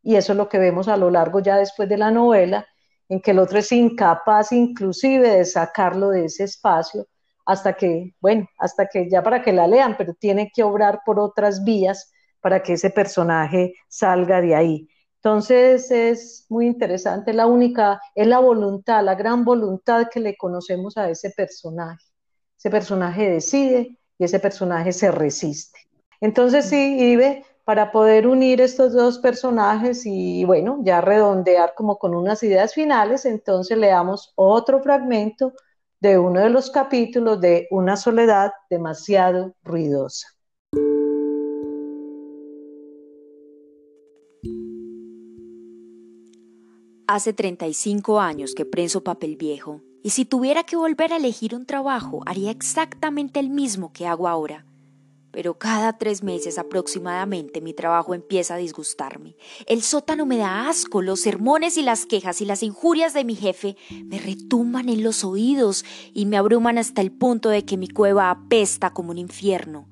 Y 0.03 0.15
eso 0.15 0.33
es 0.33 0.39
lo 0.39 0.49
que 0.49 0.59
vemos 0.59 0.89
a 0.89 0.97
lo 0.97 1.11
largo 1.11 1.41
ya 1.41 1.59
después 1.59 1.91
de 1.91 1.99
la 1.99 2.11
novela, 2.11 2.67
en 3.09 3.21
que 3.21 3.31
el 3.31 3.39
otro 3.39 3.59
es 3.59 3.71
incapaz 3.73 4.53
inclusive 4.53 5.29
de 5.29 5.45
sacarlo 5.45 6.11
de 6.11 6.27
ese 6.27 6.45
espacio 6.45 7.07
hasta 7.45 7.75
que, 7.75 8.15
bueno, 8.21 8.49
hasta 8.59 8.87
que 8.87 9.09
ya 9.09 9.23
para 9.23 9.43
que 9.43 9.53
la 9.53 9.69
lean, 9.69 9.97
pero 9.97 10.15
tiene 10.15 10.51
que 10.53 10.65
obrar 10.65 11.01
por 11.07 11.21
otras 11.21 11.63
vías 11.65 12.13
para 12.41 12.63
que 12.63 12.75
ese 12.75 12.91
personaje 12.91 13.75
salga 13.89 14.41
de 14.41 14.55
ahí. 14.55 14.89
Entonces 15.17 15.91
es 15.91 16.47
muy 16.49 16.67
interesante, 16.67 17.33
la 17.33 17.47
única, 17.47 18.01
es 18.15 18.27
la 18.27 18.39
voluntad, 18.39 19.03
la 19.03 19.15
gran 19.15 19.45
voluntad 19.45 20.07
que 20.13 20.21
le 20.21 20.37
conocemos 20.37 20.97
a 20.97 21.09
ese 21.09 21.31
personaje. 21.31 22.05
Ese 22.59 22.71
personaje 22.71 23.31
decide 23.31 23.99
y 24.19 24.25
ese 24.25 24.39
personaje 24.39 24.93
se 24.93 25.11
resiste. 25.11 25.81
Entonces 26.21 26.67
sí, 26.67 26.99
Ibe, 27.13 27.45
para 27.67 27.91
poder 27.91 28.29
unir 28.29 28.61
estos 28.61 28.93
dos 28.93 29.19
personajes 29.19 30.07
y 30.07 30.45
bueno, 30.45 30.79
ya 30.85 31.01
redondear 31.01 31.75
como 31.75 31.99
con 31.99 32.15
unas 32.15 32.41
ideas 32.45 32.73
finales, 32.73 33.25
entonces 33.25 33.77
leamos 33.77 34.33
otro 34.37 34.81
fragmento 34.81 35.53
de 35.99 36.17
uno 36.17 36.39
de 36.39 36.51
los 36.51 36.71
capítulos 36.71 37.41
de 37.41 37.67
Una 37.73 37.97
soledad 37.97 38.53
demasiado 38.71 39.57
ruidosa. 39.65 40.29
Hace 47.09 47.33
35 47.33 48.21
años 48.21 48.55
que 48.55 48.65
prenso 48.65 49.03
papel 49.03 49.35
viejo 49.37 49.81
y 50.05 50.11
si 50.11 50.25
tuviera 50.25 50.63
que 50.63 50.77
volver 50.77 51.13
a 51.13 51.17
elegir 51.17 51.53
un 51.57 51.67
trabajo, 51.67 52.21
haría 52.27 52.53
exactamente 52.53 53.41
el 53.41 53.51
mismo 53.51 53.93
que 53.93 54.07
hago 54.07 54.29
ahora. 54.29 54.67
Pero 55.37 55.59
cada 55.59 55.99
tres 55.99 56.23
meses 56.23 56.57
aproximadamente 56.57 57.61
mi 57.61 57.75
trabajo 57.75 58.15
empieza 58.15 58.55
a 58.55 58.57
disgustarme. 58.57 59.37
El 59.67 59.83
sótano 59.83 60.25
me 60.25 60.39
da 60.39 60.71
asco, 60.71 61.03
los 61.03 61.21
sermones 61.21 61.77
y 61.77 61.83
las 61.83 62.07
quejas 62.07 62.41
y 62.41 62.47
las 62.47 62.63
injurias 62.63 63.13
de 63.13 63.23
mi 63.23 63.35
jefe 63.35 63.77
me 64.07 64.19
retumban 64.19 64.89
en 64.89 65.03
los 65.03 65.25
oídos 65.25 65.85
y 66.15 66.25
me 66.25 66.39
abruman 66.39 66.79
hasta 66.79 67.03
el 67.03 67.13
punto 67.13 67.51
de 67.51 67.67
que 67.67 67.77
mi 67.77 67.87
cueva 67.87 68.31
apesta 68.31 68.95
como 68.95 69.11
un 69.11 69.19
infierno. 69.19 69.91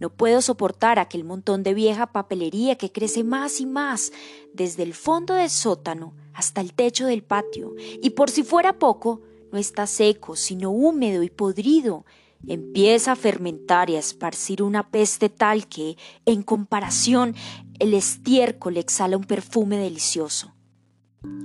No 0.00 0.10
puedo 0.10 0.42
soportar 0.42 0.98
aquel 0.98 1.24
montón 1.24 1.62
de 1.62 1.72
vieja 1.72 2.12
papelería 2.12 2.76
que 2.76 2.92
crece 2.92 3.24
más 3.24 3.62
y 3.62 3.64
más 3.64 4.12
desde 4.52 4.82
el 4.82 4.92
fondo 4.92 5.32
del 5.32 5.48
sótano 5.48 6.12
hasta 6.34 6.60
el 6.60 6.74
techo 6.74 7.06
del 7.06 7.22
patio, 7.22 7.74
y 8.02 8.10
por 8.10 8.28
si 8.28 8.42
fuera 8.42 8.78
poco, 8.78 9.22
no 9.50 9.58
está 9.58 9.86
seco, 9.86 10.36
sino 10.36 10.68
húmedo 10.68 11.22
y 11.22 11.30
podrido. 11.30 12.04
Empieza 12.46 13.12
a 13.12 13.16
fermentar 13.16 13.90
y 13.90 13.96
a 13.96 13.98
esparcir 13.98 14.62
una 14.62 14.90
peste 14.90 15.28
tal 15.28 15.66
que, 15.66 15.96
en 16.26 16.42
comparación, 16.42 17.34
el 17.78 17.94
estiércol 17.94 18.76
exhala 18.76 19.16
un 19.16 19.24
perfume 19.24 19.78
delicioso. 19.78 20.52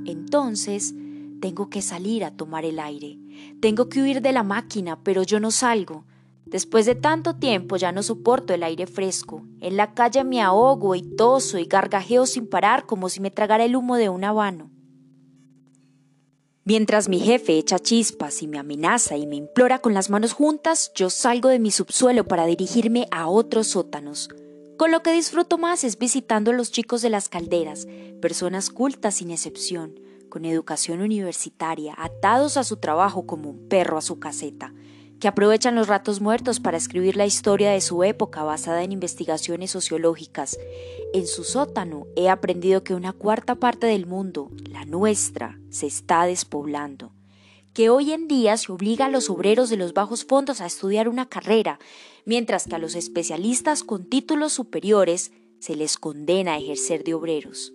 Entonces, 0.06 0.94
tengo 1.40 1.70
que 1.70 1.82
salir 1.82 2.24
a 2.24 2.32
tomar 2.32 2.66
el 2.66 2.80
aire. 2.80 3.18
Tengo 3.62 3.88
que 3.90 4.02
huir 4.02 4.22
de 4.22 4.34
la 4.34 4.44
máquina, 4.44 5.00
pero 5.04 5.24
yo 5.24 5.40
no 5.40 5.52
salgo. 5.52 6.06
Después 6.46 6.86
de 6.86 6.96
tanto 6.96 7.36
tiempo 7.36 7.78
ya 7.78 7.92
no 7.92 8.02
soporto 8.02 8.54
el 8.54 8.64
aire 8.64 8.88
fresco. 8.88 9.44
En 9.62 9.78
la 9.78 9.94
calle 9.94 10.24
me 10.24 10.42
ahogo 10.42 10.96
y 10.96 11.04
toso 11.04 11.60
y 11.60 11.66
gargajeo 11.66 12.26
sin 12.26 12.48
parar 12.48 12.86
como 12.86 13.08
si 13.08 13.20
me 13.20 13.32
tragara 13.32 13.66
el 13.66 13.76
humo 13.76 13.96
de 13.98 14.10
un 14.10 14.24
habano. 14.24 14.69
Mientras 16.70 17.10
mi 17.10 17.20
jefe 17.20 17.58
echa 17.58 17.80
chispas 17.80 18.44
y 18.44 18.48
me 18.48 18.60
amenaza 18.60 19.18
y 19.18 19.26
me 19.26 19.36
implora 19.36 19.80
con 19.80 19.96
las 19.96 20.12
manos 20.12 20.34
juntas, 20.34 20.92
yo 20.94 21.10
salgo 21.10 21.50
de 21.50 21.58
mi 21.58 21.72
subsuelo 21.72 22.28
para 22.28 22.46
dirigirme 22.46 23.08
a 23.10 23.28
otros 23.28 23.70
sótanos. 23.70 24.30
Con 24.78 24.92
lo 24.92 25.02
que 25.02 25.12
disfruto 25.12 25.58
más 25.58 25.84
es 25.84 25.98
visitando 25.98 26.52
a 26.52 26.54
los 26.54 26.72
chicos 26.72 27.02
de 27.02 27.10
las 27.10 27.28
calderas, 27.28 27.88
personas 28.22 28.70
cultas 28.70 29.16
sin 29.16 29.32
excepción, 29.32 30.00
con 30.30 30.46
educación 30.46 31.02
universitaria, 31.02 31.96
atados 31.98 32.56
a 32.56 32.64
su 32.64 32.78
trabajo 32.78 33.26
como 33.26 33.50
un 33.50 33.68
perro 33.68 33.98
a 33.98 34.04
su 34.04 34.20
caseta 34.20 34.72
que 35.20 35.28
aprovechan 35.28 35.76
los 35.76 35.88
ratos 35.88 36.22
muertos 36.22 36.60
para 36.60 36.78
escribir 36.78 37.18
la 37.18 37.26
historia 37.26 37.72
de 37.72 37.82
su 37.82 38.04
época 38.04 38.44
basada 38.44 38.84
en 38.84 38.92
investigaciones 38.92 39.72
sociológicas. 39.72 40.58
En 41.14 41.28
su 41.28 41.44
sótano 41.44 42.08
he 42.16 42.30
aprendido 42.30 42.84
que 42.84 42.94
una 42.94 43.14
cuarta 43.14 43.56
parte 43.56 43.88
del 43.88 44.06
mundo, 44.06 44.50
la 44.70 44.86
nuestra, 44.86 45.60
se 45.70 45.88
está 45.88 46.26
despoblando, 46.26 47.12
que 47.74 47.90
hoy 47.90 48.14
en 48.14 48.28
día 48.28 48.56
se 48.58 48.72
obliga 48.72 49.06
a 49.06 49.10
los 49.10 49.30
obreros 49.30 49.70
de 49.70 49.78
los 49.78 49.94
bajos 49.94 50.24
fondos 50.26 50.62
a 50.62 50.66
estudiar 50.66 51.10
una 51.10 51.28
carrera, 51.28 51.80
mientras 52.26 52.66
que 52.66 52.76
a 52.76 52.80
los 52.80 52.96
especialistas 52.96 53.84
con 53.84 54.06
títulos 54.06 54.54
superiores 54.54 55.32
se 55.60 55.76
les 55.76 55.98
condena 55.98 56.54
a 56.54 56.58
ejercer 56.58 57.04
de 57.04 57.14
obreros. 57.14 57.74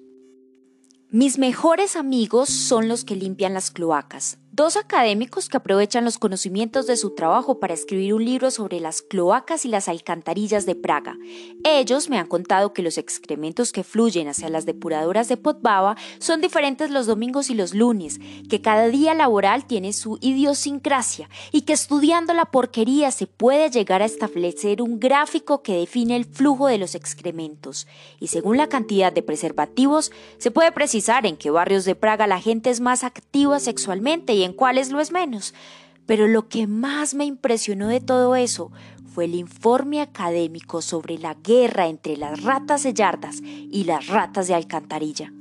Mis 1.10 1.38
mejores 1.38 1.94
amigos 1.94 2.48
son 2.48 2.88
los 2.88 3.04
que 3.04 3.14
limpian 3.14 3.54
las 3.54 3.70
cloacas, 3.70 4.38
Dos 4.56 4.76
académicos 4.76 5.48
que 5.48 5.56
aprovechan 5.56 6.04
los 6.04 6.16
conocimientos 6.16 6.86
de 6.86 6.96
su 6.96 7.16
trabajo 7.16 7.58
para 7.58 7.74
escribir 7.74 8.14
un 8.14 8.24
libro 8.24 8.52
sobre 8.52 8.78
las 8.78 9.02
cloacas 9.02 9.64
y 9.64 9.68
las 9.68 9.88
alcantarillas 9.88 10.64
de 10.64 10.76
Praga. 10.76 11.18
Ellos 11.64 12.08
me 12.08 12.18
han 12.18 12.28
contado 12.28 12.72
que 12.72 12.84
los 12.84 12.96
excrementos 12.96 13.72
que 13.72 13.82
fluyen 13.82 14.28
hacia 14.28 14.48
las 14.48 14.64
depuradoras 14.64 15.26
de 15.26 15.36
Potbava 15.36 15.96
son 16.20 16.40
diferentes 16.40 16.92
los 16.92 17.08
domingos 17.08 17.50
y 17.50 17.54
los 17.54 17.74
lunes, 17.74 18.20
que 18.48 18.62
cada 18.62 18.86
día 18.86 19.12
laboral 19.14 19.66
tiene 19.66 19.92
su 19.92 20.18
idiosincrasia 20.20 21.28
y 21.50 21.62
que 21.62 21.72
estudiando 21.72 22.32
la 22.32 22.44
porquería 22.44 23.10
se 23.10 23.26
puede 23.26 23.70
llegar 23.70 24.02
a 24.02 24.04
establecer 24.04 24.82
un 24.82 25.00
gráfico 25.00 25.64
que 25.64 25.78
define 25.78 26.14
el 26.14 26.26
flujo 26.26 26.68
de 26.68 26.78
los 26.78 26.94
excrementos. 26.94 27.88
Y 28.20 28.28
según 28.28 28.56
la 28.56 28.68
cantidad 28.68 29.12
de 29.12 29.24
preservativos, 29.24 30.12
se 30.38 30.52
puede 30.52 30.70
precisar 30.70 31.26
en 31.26 31.36
qué 31.36 31.50
barrios 31.50 31.84
de 31.84 31.96
Praga 31.96 32.28
la 32.28 32.40
gente 32.40 32.70
es 32.70 32.78
más 32.78 33.02
activa 33.02 33.58
sexualmente 33.58 34.32
y 34.32 34.43
en 34.44 34.52
cuáles 34.52 34.90
lo 34.90 35.00
es 35.00 35.12
menos. 35.12 35.54
Pero 36.06 36.26
lo 36.26 36.48
que 36.48 36.66
más 36.66 37.14
me 37.14 37.24
impresionó 37.24 37.88
de 37.88 38.00
todo 38.00 38.36
eso 38.36 38.70
fue 39.06 39.24
el 39.26 39.34
informe 39.34 40.00
académico 40.00 40.82
sobre 40.82 41.18
la 41.18 41.34
guerra 41.34 41.86
entre 41.86 42.16
las 42.16 42.42
ratas 42.42 42.82
de 42.82 42.94
yardas 42.94 43.40
y 43.42 43.84
las 43.84 44.08
ratas 44.08 44.48
de 44.48 44.54
alcantarilla. 44.54 45.32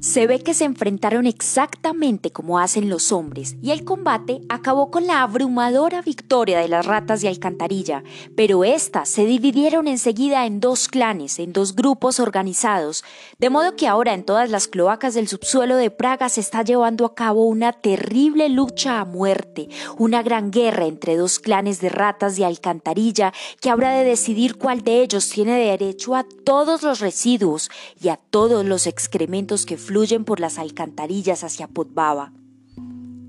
Se 0.00 0.26
ve 0.26 0.40
que 0.40 0.52
se 0.52 0.64
enfrentaron 0.64 1.26
exactamente 1.26 2.30
como 2.30 2.58
hacen 2.58 2.90
los 2.90 3.12
hombres 3.12 3.56
y 3.62 3.70
el 3.70 3.84
combate 3.84 4.42
acabó 4.50 4.90
con 4.90 5.06
la 5.06 5.22
abrumadora 5.22 6.02
victoria 6.02 6.60
de 6.60 6.68
las 6.68 6.84
ratas 6.84 7.22
de 7.22 7.28
alcantarilla, 7.28 8.04
pero 8.36 8.62
éstas 8.62 9.08
se 9.08 9.24
dividieron 9.24 9.88
enseguida 9.88 10.44
en 10.44 10.60
dos 10.60 10.88
clanes, 10.88 11.38
en 11.38 11.54
dos 11.54 11.74
grupos 11.74 12.20
organizados, 12.20 13.04
de 13.38 13.48
modo 13.48 13.74
que 13.74 13.88
ahora 13.88 14.12
en 14.12 14.24
todas 14.24 14.50
las 14.50 14.68
cloacas 14.68 15.14
del 15.14 15.28
subsuelo 15.28 15.76
de 15.76 15.90
Praga 15.90 16.28
se 16.28 16.40
está 16.40 16.62
llevando 16.62 17.06
a 17.06 17.14
cabo 17.14 17.46
una 17.46 17.72
terrible 17.72 18.50
lucha 18.50 19.00
a 19.00 19.06
muerte, 19.06 19.68
una 19.96 20.22
gran 20.22 20.50
guerra 20.50 20.84
entre 20.84 21.16
dos 21.16 21.38
clanes 21.38 21.80
de 21.80 21.88
ratas 21.88 22.36
de 22.36 22.44
alcantarilla 22.44 23.32
que 23.60 23.70
habrá 23.70 23.92
de 23.92 24.04
decidir 24.04 24.56
cuál 24.56 24.82
de 24.82 25.00
ellos 25.00 25.30
tiene 25.30 25.58
derecho 25.58 26.14
a 26.14 26.24
todos 26.44 26.82
los 26.82 27.00
residuos 27.00 27.70
y 28.00 28.08
a 28.08 28.16
todos 28.16 28.64
los 28.64 28.86
excrementos 28.86 29.64
que 29.64 29.78
fluyen 29.86 30.24
por 30.24 30.40
las 30.40 30.58
alcantarillas 30.58 31.44
hacia 31.44 31.68
Potbaba. 31.68 32.32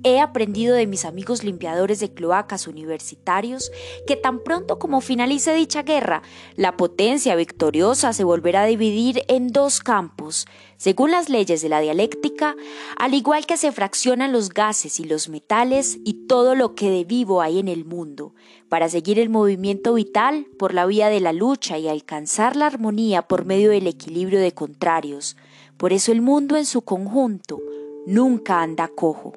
He 0.04 0.20
aprendido 0.20 0.76
de 0.76 0.88
mis 0.88 1.06
amigos 1.06 1.44
limpiadores 1.44 2.00
de 2.00 2.14
cloacas 2.14 2.68
universitarios 2.68 3.72
que 4.06 4.16
tan 4.16 4.44
pronto 4.44 4.80
como 4.80 5.02
finalice 5.02 5.54
dicha 5.54 5.82
guerra, 5.82 6.22
la 6.56 6.78
potencia 6.78 7.36
victoriosa 7.36 8.14
se 8.14 8.24
volverá 8.24 8.62
a 8.62 8.68
dividir 8.68 9.24
en 9.28 9.48
dos 9.48 9.80
campos, 9.80 10.46
según 10.78 11.12
las 11.12 11.30
leyes 11.30 11.62
de 11.62 11.70
la 11.70 11.82
dialéctica, 11.82 12.56
al 12.98 13.16
igual 13.16 13.46
que 13.46 13.58
se 13.58 13.72
fraccionan 13.72 14.32
los 14.32 14.50
gases 14.50 15.00
y 15.00 15.04
los 15.04 15.30
metales 15.30 15.98
y 16.06 16.28
todo 16.28 16.56
lo 16.56 16.74
que 16.74 16.90
de 16.90 17.04
vivo 17.04 17.42
hay 17.42 17.60
en 17.60 17.68
el 17.68 17.84
mundo, 17.84 18.34
para 18.70 18.90
seguir 18.90 19.20
el 19.20 19.30
movimiento 19.30 19.96
vital 19.96 20.48
por 20.58 20.74
la 20.74 20.86
vía 20.86 21.10
de 21.10 21.20
la 21.20 21.34
lucha 21.34 21.80
y 21.80 21.88
alcanzar 21.88 22.56
la 22.56 22.68
armonía 22.68 23.24
por 23.24 23.46
medio 23.46 23.72
del 23.72 23.88
equilibrio 23.88 24.40
de 24.40 24.54
contrarios, 24.54 25.36
por 25.78 25.94
eso 25.94 26.12
el 26.12 26.22
mundo 26.22 26.58
en 26.58 26.66
su 26.66 26.82
conjunto 26.82 27.62
nunca 28.06 28.62
anda 28.62 28.88
cojo. 28.88 29.34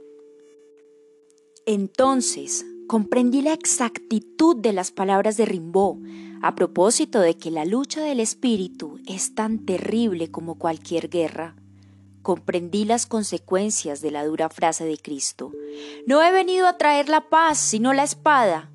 Entonces 1.66 2.64
comprendí 2.86 3.42
la 3.42 3.52
exactitud 3.52 4.56
de 4.56 4.72
las 4.72 4.90
palabras 4.90 5.36
de 5.36 5.44
Rimbaud 5.44 5.98
a 6.42 6.54
propósito 6.54 7.20
de 7.20 7.36
que 7.36 7.50
la 7.50 7.64
lucha 7.64 8.02
del 8.02 8.18
espíritu 8.18 8.98
es 9.06 9.34
tan 9.34 9.66
terrible 9.66 10.30
como 10.30 10.56
cualquier 10.56 11.10
guerra. 11.10 11.54
Comprendí 12.22 12.84
las 12.84 13.06
consecuencias 13.06 14.00
de 14.00 14.10
la 14.10 14.24
dura 14.24 14.48
frase 14.48 14.84
de 14.84 14.96
Cristo. 14.96 15.52
No 16.06 16.22
he 16.22 16.32
venido 16.32 16.66
a 16.66 16.78
traer 16.78 17.08
la 17.08 17.28
paz, 17.28 17.58
sino 17.58 17.92
la 17.92 18.04
espada. 18.04 18.70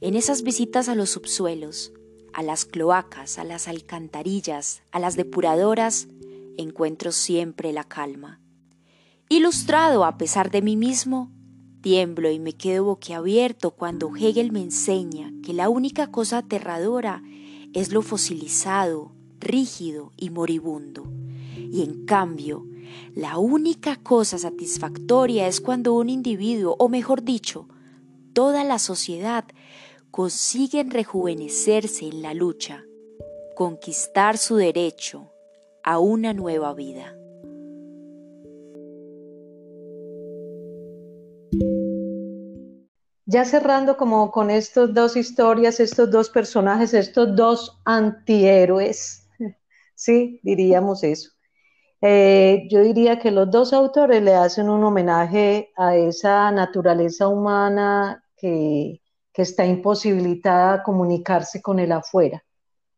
En 0.00 0.16
esas 0.16 0.42
visitas 0.42 0.88
a 0.88 0.94
los 0.94 1.10
subsuelos, 1.10 1.92
a 2.32 2.42
las 2.42 2.64
cloacas, 2.64 3.38
a 3.38 3.44
las 3.44 3.68
alcantarillas, 3.68 4.82
a 4.90 4.98
las 4.98 5.16
depuradoras, 5.16 6.08
encuentro 6.58 7.12
siempre 7.12 7.72
la 7.72 7.84
calma. 7.84 8.40
Ilustrado 9.28 10.04
a 10.04 10.18
pesar 10.18 10.50
de 10.50 10.62
mí 10.62 10.76
mismo, 10.76 11.30
tiemblo 11.80 12.30
y 12.30 12.38
me 12.38 12.54
quedo 12.54 12.84
boquiabierto 12.84 13.72
cuando 13.72 14.14
Hegel 14.16 14.52
me 14.52 14.62
enseña 14.62 15.32
que 15.42 15.52
la 15.52 15.68
única 15.68 16.10
cosa 16.10 16.38
aterradora 16.38 17.22
es 17.72 17.92
lo 17.92 18.02
fosilizado, 18.02 19.12
rígido 19.38 20.12
y 20.16 20.30
moribundo. 20.30 21.12
Y 21.56 21.82
en 21.82 22.06
cambio, 22.06 22.66
la 23.14 23.38
única 23.38 23.96
cosa 23.96 24.38
satisfactoria 24.38 25.46
es 25.46 25.60
cuando 25.60 25.94
un 25.94 26.08
individuo, 26.08 26.76
o 26.78 26.88
mejor 26.88 27.22
dicho, 27.22 27.68
toda 28.32 28.64
la 28.64 28.78
sociedad, 28.78 29.44
consiguen 30.10 30.90
rejuvenecerse 30.90 32.06
en 32.06 32.22
la 32.22 32.34
lucha, 32.34 32.84
conquistar 33.56 34.38
su 34.38 34.56
derecho, 34.56 35.33
a 35.84 35.98
una 35.98 36.32
nueva 36.32 36.72
vida. 36.74 37.14
Ya 43.26 43.44
cerrando 43.44 43.96
como 43.96 44.30
con 44.30 44.50
estas 44.50 44.92
dos 44.92 45.16
historias, 45.16 45.80
estos 45.80 46.10
dos 46.10 46.30
personajes, 46.30 46.94
estos 46.94 47.36
dos 47.36 47.80
antihéroes, 47.84 49.28
sí, 49.94 50.40
diríamos 50.42 51.04
eso. 51.04 51.30
Eh, 52.00 52.66
yo 52.70 52.80
diría 52.82 53.18
que 53.18 53.30
los 53.30 53.50
dos 53.50 53.72
autores 53.72 54.22
le 54.22 54.34
hacen 54.34 54.68
un 54.68 54.84
homenaje 54.84 55.72
a 55.76 55.96
esa 55.96 56.50
naturaleza 56.50 57.28
humana 57.28 58.22
que, 58.36 59.00
que 59.32 59.42
está 59.42 59.64
imposibilitada 59.64 60.74
a 60.74 60.82
comunicarse 60.82 61.62
con 61.62 61.78
el 61.78 61.92
afuera. 61.92 62.44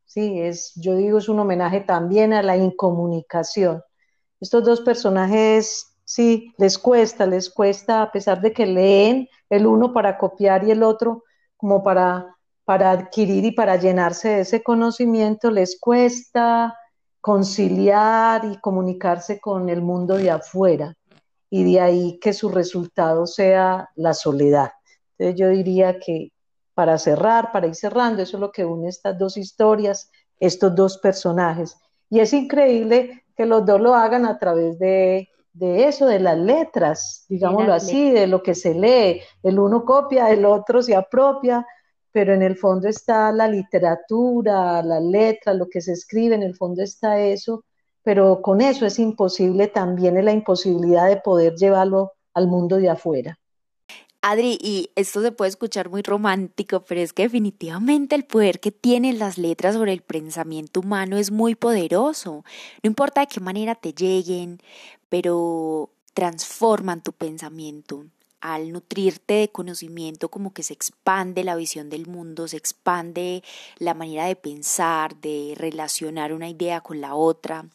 Sí, 0.07 0.41
es, 0.41 0.73
yo 0.75 0.95
digo, 0.95 1.19
es 1.19 1.29
un 1.29 1.39
homenaje 1.39 1.81
también 1.81 2.33
a 2.33 2.41
la 2.41 2.57
incomunicación. 2.57 3.83
Estos 4.39 4.63
dos 4.63 4.81
personajes 4.81 5.97
Sí, 6.09 6.53
les 6.57 6.77
cuesta, 6.77 7.25
les 7.25 7.49
cuesta, 7.49 8.01
a 8.01 8.11
pesar 8.13 8.39
de 8.39 8.53
que 8.53 8.65
leen 8.65 9.27
el 9.49 9.67
uno 9.67 9.91
para 9.91 10.17
copiar 10.17 10.63
y 10.63 10.71
el 10.71 10.81
otro 10.81 11.25
como 11.57 11.83
para, 11.83 12.37
para 12.63 12.91
adquirir 12.91 13.43
y 13.43 13.51
para 13.51 13.75
llenarse 13.75 14.29
de 14.29 14.39
ese 14.41 14.63
conocimiento, 14.63 15.51
les 15.51 15.77
cuesta 15.77 16.73
conciliar 17.19 18.45
y 18.45 18.57
comunicarse 18.61 19.41
con 19.41 19.67
el 19.67 19.81
mundo 19.81 20.15
de 20.15 20.31
afuera. 20.31 20.93
Y 21.49 21.65
de 21.73 21.81
ahí 21.81 22.19
que 22.21 22.31
su 22.31 22.47
resultado 22.47 23.27
sea 23.27 23.89
la 23.95 24.13
soledad. 24.13 24.71
Entonces 25.17 25.37
yo 25.37 25.49
diría 25.49 25.99
que 25.99 26.29
para 26.77 26.99
cerrar, 26.99 27.51
para 27.51 27.65
ir 27.65 27.73
cerrando, 27.73 28.21
eso 28.21 28.37
es 28.37 28.41
lo 28.41 28.51
que 28.51 28.63
une 28.63 28.87
estas 28.87 29.17
dos 29.17 29.35
historias, 29.35 30.11
estos 30.39 30.75
dos 30.75 30.99
personajes. 30.99 31.75
Y 32.07 32.19
es 32.19 32.33
increíble 32.33 33.23
que 33.35 33.47
los 33.47 33.65
dos 33.65 33.81
lo 33.81 33.95
hagan 33.95 34.27
a 34.27 34.37
través 34.37 34.77
de, 34.77 35.27
eso, 35.59 36.05
de 36.05 36.19
las 36.19 36.37
letras, 36.37 37.25
digámoslo 37.29 37.73
así, 37.73 38.11
de 38.11 38.27
lo 38.27 38.43
que 38.43 38.53
se 38.53 38.75
lee. 38.75 39.21
El 39.41 39.57
uno 39.57 39.83
copia, 39.85 40.29
el 40.29 40.45
otro 40.45 40.83
se 40.83 40.95
apropia, 40.95 41.65
pero 42.11 42.35
en 42.35 42.43
el 42.43 42.55
fondo 42.55 42.87
está 42.87 43.31
la 43.31 43.47
literatura, 43.47 44.83
la 44.83 44.99
letra, 44.99 45.55
lo 45.55 45.67
que 45.67 45.81
se 45.81 45.93
escribe, 45.93 46.35
en 46.35 46.43
el 46.43 46.55
fondo 46.55 46.83
está 46.83 47.19
eso, 47.19 47.65
pero 48.03 48.39
con 48.43 48.61
eso 48.61 48.85
es 48.85 48.99
imposible 48.99 49.65
también 49.67 50.23
la 50.23 50.31
imposibilidad 50.31 51.07
de 51.07 51.17
poder 51.17 51.55
llevarlo 51.55 52.11
al 52.35 52.45
mundo 52.45 52.77
de 52.77 52.91
afuera. 52.91 53.39
Adri, 54.21 54.57
y 54.61 54.89
esto 54.95 55.21
se 55.21 55.31
puede 55.31 55.49
escuchar 55.49 55.89
muy 55.89 56.01
romántico, 56.01 56.83
pero 56.83 57.01
es 57.01 57.13
que 57.13 57.23
definitivamente 57.23 58.15
el 58.15 58.25
poder 58.25 58.59
que 58.59 58.71
tienen 58.71 59.19
las 59.19 59.37
letras 59.37 59.75
sobre 59.75 59.93
el 59.93 60.01
pensamiento 60.01 60.79
humano 60.79 61.17
es 61.17 61.31
muy 61.31 61.55
poderoso. 61.55 62.43
No 62.83 62.87
importa 62.87 63.21
de 63.21 63.27
qué 63.27 63.39
manera 63.39 63.75
te 63.75 63.93
lleguen, 63.93 64.59
pero 65.09 65.91
transforman 66.13 67.03
tu 67.03 67.13
pensamiento. 67.13 68.05
Al 68.41 68.71
nutrirte 68.71 69.35
de 69.35 69.49
conocimiento, 69.49 70.29
como 70.29 70.51
que 70.51 70.63
se 70.63 70.73
expande 70.73 71.43
la 71.43 71.55
visión 71.55 71.89
del 71.89 72.07
mundo, 72.07 72.47
se 72.47 72.57
expande 72.57 73.43
la 73.77 73.93
manera 73.93 74.25
de 74.25 74.35
pensar, 74.35 75.15
de 75.17 75.53
relacionar 75.55 76.33
una 76.33 76.49
idea 76.49 76.81
con 76.81 77.01
la 77.01 77.15
otra. 77.15 77.65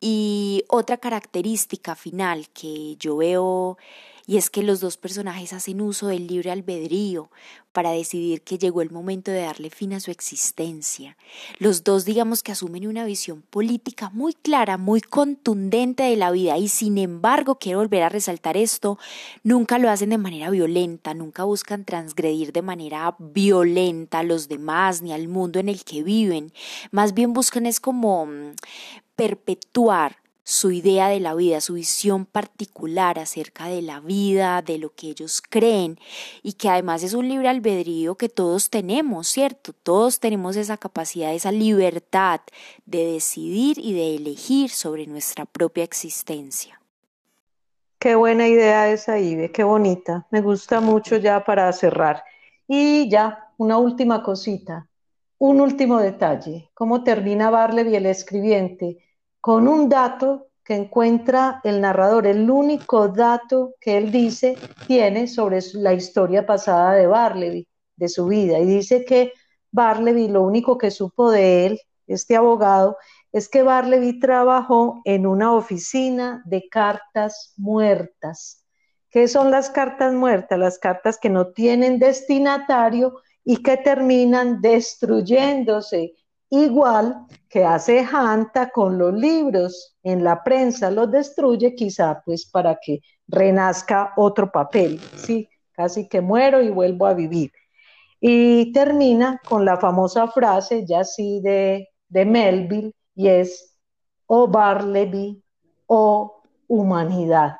Y 0.00 0.64
otra 0.68 0.98
característica 0.98 1.94
final 1.94 2.48
que 2.50 2.96
yo 2.96 3.16
veo 3.16 3.78
y 4.26 4.36
es 4.38 4.50
que 4.50 4.62
los 4.62 4.80
dos 4.80 4.96
personajes 4.96 5.52
hacen 5.52 5.80
uso 5.80 6.06
del 6.06 6.26
libre 6.26 6.50
albedrío 6.50 7.30
para 7.72 7.90
decidir 7.90 8.42
que 8.42 8.56
llegó 8.56 8.82
el 8.82 8.90
momento 8.90 9.30
de 9.30 9.42
darle 9.42 9.68
fin 9.68 9.92
a 9.92 10.00
su 10.00 10.10
existencia. 10.10 11.16
Los 11.58 11.84
dos 11.84 12.04
digamos 12.04 12.42
que 12.42 12.52
asumen 12.52 12.86
una 12.86 13.04
visión 13.04 13.42
política 13.42 14.10
muy 14.10 14.32
clara, 14.32 14.78
muy 14.78 15.00
contundente 15.00 16.04
de 16.04 16.16
la 16.16 16.30
vida 16.30 16.56
y 16.56 16.68
sin 16.68 16.98
embargo 16.98 17.58
quiero 17.58 17.80
volver 17.80 18.04
a 18.04 18.08
resaltar 18.08 18.56
esto, 18.56 18.98
nunca 19.42 19.78
lo 19.78 19.90
hacen 19.90 20.10
de 20.10 20.18
manera 20.18 20.50
violenta, 20.50 21.14
nunca 21.14 21.44
buscan 21.44 21.84
transgredir 21.84 22.52
de 22.52 22.62
manera 22.62 23.16
violenta 23.18 24.20
a 24.20 24.22
los 24.22 24.48
demás 24.48 25.02
ni 25.02 25.12
al 25.12 25.28
mundo 25.28 25.58
en 25.58 25.68
el 25.68 25.84
que 25.84 26.02
viven, 26.02 26.52
más 26.92 27.12
bien 27.12 27.32
buscan 27.32 27.66
es 27.66 27.80
como 27.80 28.26
mm, 28.26 28.54
perpetuar 29.16 30.23
su 30.44 30.70
idea 30.70 31.08
de 31.08 31.20
la 31.20 31.34
vida, 31.34 31.62
su 31.62 31.74
visión 31.74 32.26
particular 32.26 33.18
acerca 33.18 33.66
de 33.66 33.80
la 33.80 34.00
vida, 34.00 34.60
de 34.60 34.76
lo 34.76 34.90
que 34.90 35.08
ellos 35.08 35.42
creen 35.42 35.98
y 36.42 36.52
que 36.52 36.68
además 36.68 37.02
es 37.02 37.14
un 37.14 37.28
libre 37.28 37.48
albedrío 37.48 38.14
que 38.16 38.28
todos 38.28 38.68
tenemos, 38.68 39.26
¿cierto? 39.26 39.72
Todos 39.72 40.20
tenemos 40.20 40.56
esa 40.56 40.76
capacidad, 40.76 41.32
esa 41.32 41.50
libertad 41.50 42.42
de 42.84 43.06
decidir 43.06 43.78
y 43.78 43.94
de 43.94 44.16
elegir 44.16 44.68
sobre 44.68 45.06
nuestra 45.06 45.46
propia 45.46 45.82
existencia. 45.82 46.78
Qué 47.98 48.14
buena 48.14 48.46
idea 48.46 48.90
esa, 48.90 49.18
Ibe, 49.18 49.50
qué 49.50 49.64
bonita. 49.64 50.26
Me 50.30 50.42
gusta 50.42 50.82
mucho 50.82 51.16
ya 51.16 51.42
para 51.42 51.72
cerrar. 51.72 52.22
Y 52.68 53.08
ya, 53.08 53.50
una 53.56 53.78
última 53.78 54.22
cosita, 54.22 54.86
un 55.38 55.62
último 55.62 56.00
detalle. 56.00 56.68
¿Cómo 56.74 57.02
termina 57.02 57.48
Barleby 57.48 57.96
el 57.96 58.04
escribiente? 58.04 59.03
Con 59.44 59.68
un 59.68 59.90
dato 59.90 60.46
que 60.64 60.74
encuentra 60.74 61.60
el 61.64 61.82
narrador, 61.82 62.26
el 62.26 62.48
único 62.48 63.08
dato 63.08 63.74
que 63.78 63.98
él 63.98 64.10
dice 64.10 64.56
tiene 64.86 65.26
sobre 65.26 65.58
la 65.74 65.92
historia 65.92 66.46
pasada 66.46 66.94
de 66.94 67.06
Barleby, 67.06 67.68
de 67.94 68.08
su 68.08 68.26
vida, 68.26 68.58
y 68.58 68.64
dice 68.64 69.04
que 69.04 69.34
Barleby 69.70 70.28
lo 70.28 70.44
único 70.44 70.78
que 70.78 70.90
supo 70.90 71.30
de 71.30 71.66
él, 71.66 71.80
este 72.06 72.36
abogado, 72.36 72.96
es 73.32 73.50
que 73.50 73.62
Barleby 73.62 74.18
trabajó 74.18 75.02
en 75.04 75.26
una 75.26 75.52
oficina 75.52 76.42
de 76.46 76.66
cartas 76.70 77.52
muertas. 77.58 78.64
¿Qué 79.10 79.28
son 79.28 79.50
las 79.50 79.68
cartas 79.68 80.14
muertas? 80.14 80.58
Las 80.58 80.78
cartas 80.78 81.18
que 81.18 81.28
no 81.28 81.48
tienen 81.48 81.98
destinatario 81.98 83.20
y 83.44 83.62
que 83.62 83.76
terminan 83.76 84.62
destruyéndose 84.62 86.14
igual 86.54 87.26
que 87.48 87.64
hace 87.64 88.06
Hanta 88.10 88.70
con 88.70 88.98
los 88.98 89.14
libros, 89.14 89.96
en 90.02 90.24
la 90.24 90.42
prensa 90.42 90.90
los 90.90 91.10
destruye 91.10 91.74
quizá 91.74 92.22
pues 92.24 92.46
para 92.50 92.78
que 92.80 93.00
renazca 93.28 94.12
otro 94.16 94.50
papel, 94.50 95.00
sí, 95.16 95.48
casi 95.72 96.08
que 96.08 96.20
muero 96.20 96.62
y 96.62 96.70
vuelvo 96.70 97.06
a 97.06 97.14
vivir. 97.14 97.50
Y 98.20 98.72
termina 98.72 99.40
con 99.48 99.64
la 99.64 99.76
famosa 99.76 100.28
frase 100.28 100.86
ya 100.86 101.04
sí 101.04 101.40
de, 101.42 101.88
de 102.08 102.24
Melville 102.24 102.92
y 103.14 103.28
es, 103.28 103.76
o 104.26 104.48
Barleby, 104.48 105.42
o 105.86 106.42
humanidad, 106.66 107.58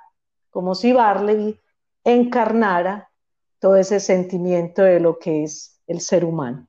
como 0.50 0.74
si 0.74 0.92
Barleby 0.92 1.60
encarnara 2.04 3.10
todo 3.58 3.76
ese 3.76 4.00
sentimiento 4.00 4.82
de 4.82 5.00
lo 5.00 5.18
que 5.18 5.44
es 5.44 5.80
el 5.86 6.00
ser 6.00 6.24
humano. 6.24 6.66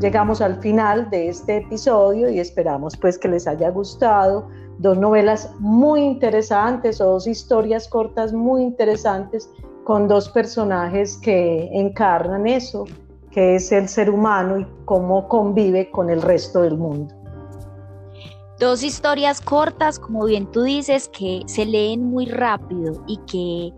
Llegamos 0.00 0.40
al 0.40 0.60
final 0.60 1.10
de 1.10 1.28
este 1.28 1.56
episodio 1.56 2.30
y 2.30 2.38
esperamos 2.38 2.96
pues 2.96 3.18
que 3.18 3.26
les 3.26 3.48
haya 3.48 3.70
gustado. 3.70 4.48
Dos 4.78 4.96
novelas 4.96 5.52
muy 5.58 6.02
interesantes 6.02 7.00
o 7.00 7.06
dos 7.06 7.26
historias 7.26 7.88
cortas 7.88 8.32
muy 8.32 8.62
interesantes 8.62 9.50
con 9.82 10.06
dos 10.06 10.28
personajes 10.28 11.18
que 11.18 11.68
encarnan 11.72 12.46
eso, 12.46 12.84
que 13.32 13.56
es 13.56 13.72
el 13.72 13.88
ser 13.88 14.08
humano 14.08 14.60
y 14.60 14.66
cómo 14.84 15.26
convive 15.26 15.90
con 15.90 16.10
el 16.10 16.22
resto 16.22 16.62
del 16.62 16.78
mundo. 16.78 17.12
Dos 18.60 18.84
historias 18.84 19.40
cortas, 19.40 19.98
como 19.98 20.26
bien 20.26 20.46
tú 20.52 20.62
dices, 20.62 21.08
que 21.08 21.42
se 21.46 21.66
leen 21.66 22.04
muy 22.04 22.26
rápido 22.26 23.02
y 23.08 23.16
que 23.26 23.72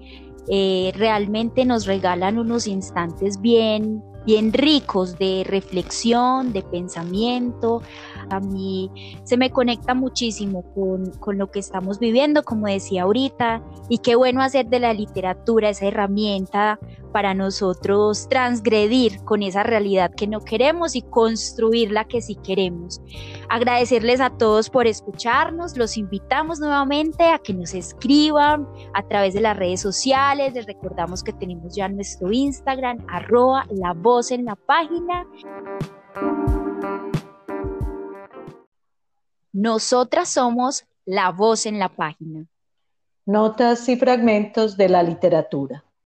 eh, 0.49 0.93
realmente 0.97 1.65
nos 1.65 1.87
regalan 1.87 2.39
unos 2.39 2.67
instantes 2.67 3.41
bien 3.41 4.03
bien 4.25 4.53
ricos 4.53 5.19
de 5.19 5.45
reflexión, 5.47 6.53
de 6.53 6.63
pensamiento. 6.63 7.83
A 8.31 8.41
mí 8.41 8.91
se 9.25 9.37
me 9.37 9.51
conecta 9.51 9.95
muchísimo 9.95 10.63
con, 10.75 11.11
con, 11.21 11.39
lo 11.39 11.51
que 11.51 11.59
estamos 11.59 11.99
viviendo, 11.99 12.43
como 12.43 12.67
decía 12.67 13.03
ahorita, 13.03 13.63
y 13.89 13.99
qué 13.99 14.15
bueno 14.15 14.43
hacer 14.43 14.67
de 14.67 14.81
la 14.81 14.93
literatura 14.93 15.71
esa 15.71 15.87
herramienta 15.87 16.79
para 17.13 17.35
nosotros 17.35 18.29
transgredir 18.29 19.25
con 19.25 19.43
esa 19.43 19.63
realidad 19.63 20.13
que 20.15 20.27
no 20.27 20.41
queremos 20.41 20.95
y 20.95 21.03
construir 21.03 21.91
la 21.91 22.05
que 22.05 22.23
sí 22.23 22.37
queremos. 22.37 23.01
Agradecerles 23.49 24.21
a 24.21 24.31
todos 24.31 24.71
por 24.71 24.87
escucharnos, 24.87 25.77
los 25.77 25.97
invitamos 25.97 26.61
nuevamente 26.61 27.25
a 27.25 27.39
que 27.39 27.53
nos 27.53 27.75
escriban 27.75 28.69
a 28.95 29.03
través 29.03 29.35
de 29.35 29.41
las 29.41 29.57
redes 29.57 29.81
sociales, 29.81 30.55
les 30.55 30.67
recordamos 30.67 31.23
que 31.23 31.33
tenemos 31.33 31.75
ya 31.75 31.89
nuestro 31.89 32.33
Instagram, 32.33 32.99
arroba 33.09 33.67
la 33.71 33.93
voz 33.93 34.31
en 34.31 34.45
la 34.45 34.57
página. 34.57 35.27
Nosotras 39.53 40.29
somos 40.29 40.85
la 41.05 41.31
voz 41.31 41.67
en 41.67 41.79
la 41.79 41.89
página. 41.89 42.47
Notas 43.27 43.89
y 43.89 43.97
fragmentos 43.97 44.77
de 44.77 44.89
la 44.89 45.03
literatura. 45.03 45.85